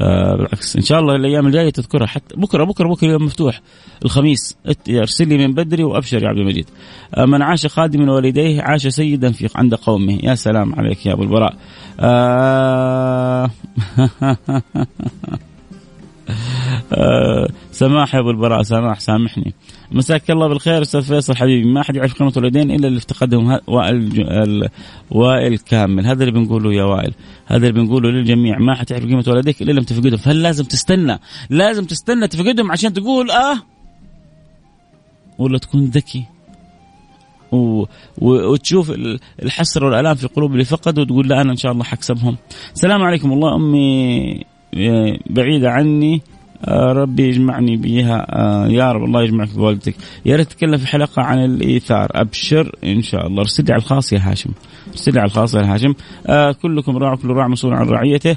آه 0.00 0.36
بالعكس. 0.36 0.76
إن 0.76 0.82
شاء 0.82 1.00
الله 1.00 1.16
الأيام 1.16 1.46
الجاية 1.46 1.70
تذكرها 1.70 2.06
حتى. 2.06 2.36
بكرة 2.36 2.64
بكرة 2.64 2.88
بكرة 2.88 3.08
يوم 3.08 3.24
مفتوح. 3.24 3.60
الخميس. 4.04 4.56
ارسل 4.90 5.28
لي 5.28 5.38
من 5.38 5.54
بدري 5.54 5.84
وأبشر 5.84 6.22
يا 6.22 6.28
عبد 6.28 6.38
المجيد. 6.38 6.66
آه 7.14 7.24
من 7.24 7.42
عاش 7.42 7.66
خادما 7.66 8.12
والديه 8.12 8.62
عاش 8.62 8.86
سيدا 8.86 9.32
في 9.32 9.48
عند 9.54 9.74
قومه. 9.74 10.18
يا 10.22 10.34
سلام 10.34 10.74
عليك 10.74 11.06
يا 11.06 11.12
أبو 11.12 11.22
البراء. 11.22 11.54
آه 12.00 13.50
سماح 17.72 18.14
يا 18.14 18.20
أبو 18.20 18.30
البراء 18.30 18.62
سماح 18.62 19.00
سامحني. 19.00 19.54
مساك 19.92 20.30
الله 20.30 20.48
بالخير 20.48 20.82
أستاذ 20.82 21.02
فيصل 21.02 21.36
حبيبي. 21.36 21.72
ما 21.72 21.82
حد 21.82 21.96
يعرف 21.96 22.14
قيمة 22.14 22.32
الوالدين 22.36 22.70
إلا 22.70 22.88
اللي 22.88 22.98
افتقدهم 22.98 23.58
وائل 23.66 24.68
وائل 25.10 25.58
كامل. 25.58 26.06
هذا 26.06 26.24
اللي 26.24 26.40
بنقوله 26.40 26.72
يا 26.72 26.84
وائل. 26.84 27.14
هذا 27.46 27.68
اللي 27.68 27.80
بنقوله 27.80 28.10
للجميع. 28.10 28.58
ما 28.58 28.74
حد 28.74 28.90
يعرف 28.90 29.04
قيمة 29.04 29.24
والديك 29.28 29.62
إلا 29.62 29.72
لما 29.72 29.84
تفقدهم 29.84 30.16
فهل 30.16 30.42
لازم 30.42 30.64
تستنى؟ 30.64 31.18
لازم 31.50 31.84
تستنى 31.84 32.28
تفقدهم 32.28 32.72
عشان 32.72 32.92
تقول 32.92 33.30
آه؟ 33.30 33.56
ولا 35.38 35.58
تكون 35.58 35.84
ذكي؟ 35.84 36.24
و... 37.52 37.84
وتشوف 38.18 38.92
الحسرة 39.42 39.86
والألام 39.86 40.14
في 40.14 40.26
قلوب 40.26 40.52
اللي 40.52 40.64
فقدوا 40.64 41.02
وتقول 41.02 41.28
لا 41.28 41.40
أنا 41.40 41.52
إن 41.52 41.56
شاء 41.56 41.72
الله 41.72 41.84
حكسبهم. 41.84 42.36
السلام 42.74 43.02
عليكم. 43.02 43.30
والله 43.32 43.56
أمي 43.56 44.44
بعيدة 45.30 45.70
عني 45.70 46.22
آه، 46.64 46.92
ربي 46.92 47.28
يجمعني 47.28 47.76
بها 47.76 48.26
آه، 48.30 48.68
يا 48.68 48.92
رب 48.92 49.04
الله 49.04 49.22
يجمعك 49.22 49.54
بوالدتك 49.54 49.94
يا 50.26 50.36
ريت 50.36 50.48
تتكلم 50.48 50.76
في 50.76 50.86
حلقة 50.86 51.22
عن 51.22 51.44
الإيثار. 51.44 52.08
أبشر 52.14 52.76
إن 52.84 53.02
شاء 53.02 53.26
الله. 53.26 53.40
ارسل 53.40 53.64
لي 53.64 53.72
على 53.72 53.82
الخاص 53.82 54.12
يا 54.12 54.20
هاشم. 54.22 54.50
ارسل 54.90 55.12
لي 55.12 55.20
على 55.20 55.28
الخاص 55.28 55.54
يا 55.54 55.74
هاشم. 55.74 55.94
آه 56.26 56.52
كلكم 56.52 56.96
راع 56.96 57.14
كل 57.14 57.28
راع 57.28 57.48
مسؤول 57.48 57.74
عن 57.74 57.88
رعيته. 57.88 58.36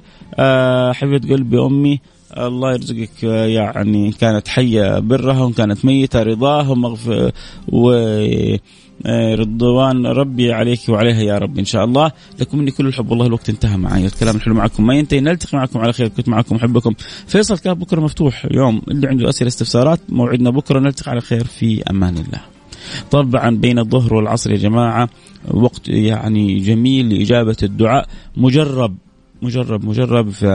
حبيبه 0.93 1.33
قلبي 1.35 1.59
أمي. 1.59 1.99
الله 2.37 2.73
يرزقك 2.73 3.23
يعني 3.23 4.11
كانت 4.11 4.47
حية 4.47 4.99
برها 4.99 5.43
وكانت 5.43 5.85
ميتة 5.85 6.23
رضاه 6.23 6.71
ومغف 6.71 7.31
و 7.67 7.91
رضوان 9.35 10.05
ربي 10.05 10.53
عليك 10.53 10.79
وعليها 10.89 11.21
يا 11.21 11.37
رب 11.37 11.59
إن 11.59 11.65
شاء 11.65 11.85
الله. 11.85 12.11
لكم 12.39 12.57
مني 12.57 12.71
كل 12.71 12.87
الحب. 12.87 13.09
والله 13.09 13.25
الوقت 13.25 13.49
انتهى 13.49 13.77
معي. 13.77 14.05
الكلام 14.05 14.35
الحلو 14.35 14.53
معكم. 14.53 14.87
ما 14.87 14.95
ينتهي. 14.95 15.19
نلتقي 15.19 15.57
معكم 15.57 15.79
على 15.79 15.93
خير. 15.93 16.07
كنت 16.07 16.29
معكم 16.29 16.55
أحبكم. 16.55 16.93
فيصل 17.27 17.57
كان 17.57 17.73
بكرة 17.73 18.01
مفتوح 18.01 18.47
يوم 18.51 18.81
اللي 18.87 19.07
عنده 19.07 19.29
أسئلة 19.29 19.47
استفسارات. 19.47 19.99
موعدنا 20.09 20.49
بكرة. 20.49 20.79
نلتقي 20.79 21.11
على 21.11 21.21
خير 21.21 21.43
في 21.43 21.83
أمان 21.89 22.13
الله. 22.13 22.41
طبعا 23.11 23.49
بين 23.49 23.79
الظهر 23.79 24.13
والعصر 24.13 24.51
يا 24.51 24.57
جماعة 24.57 25.09
وقت 25.51 25.89
يعني 25.89 26.59
جميل 26.59 27.09
لإجابة 27.09 27.57
الدعاء. 27.63 28.07
مجرب 28.37 28.95
مجرب 29.43 29.85
مجرب. 29.85 30.29
ف... 30.29 30.45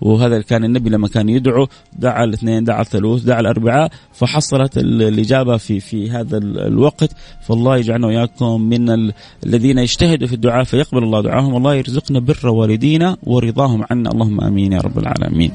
وهذا 0.00 0.40
كان 0.40 0.64
النبي 0.64 0.90
لما 0.90 1.08
كان 1.08 1.28
يدعو 1.28 1.66
دعا 1.98 2.24
الاثنين 2.24 2.64
دعا 2.64 2.80
الثالوث 2.80 3.22
دعا 3.22 3.40
الاربعاء 3.40 3.90
فحصلت 4.12 4.78
الإجابة 4.78 5.56
في 5.56 5.80
في 5.80 6.10
هذا 6.10 6.38
الوقت. 6.38 7.10
فالله 7.46 7.76
يجعلنا 7.76 8.06
وإياكم 8.06 8.60
من 8.60 8.90
ال... 8.90 9.12
الذين 9.46 9.78
يجتهدوا 9.78 10.28
في 10.28 10.34
الدعاء 10.34 10.64
فيقبل 10.64 11.02
الله 11.02 11.20
دعاهم. 11.22 11.56
الله 11.56 11.74
يرزقنا 11.74 12.20
بر 12.20 12.48
والدينا 12.48 13.16
ورضاهم 13.22 13.84
عنا. 13.90 14.10
اللهم 14.10 14.40
آمين 14.40 14.72
يا 14.72 14.80
رب 14.80 14.98
العالمين. 14.98 15.52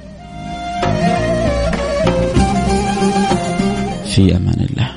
في 4.06 4.36
أمان 4.36 4.68
الله. 4.70 4.92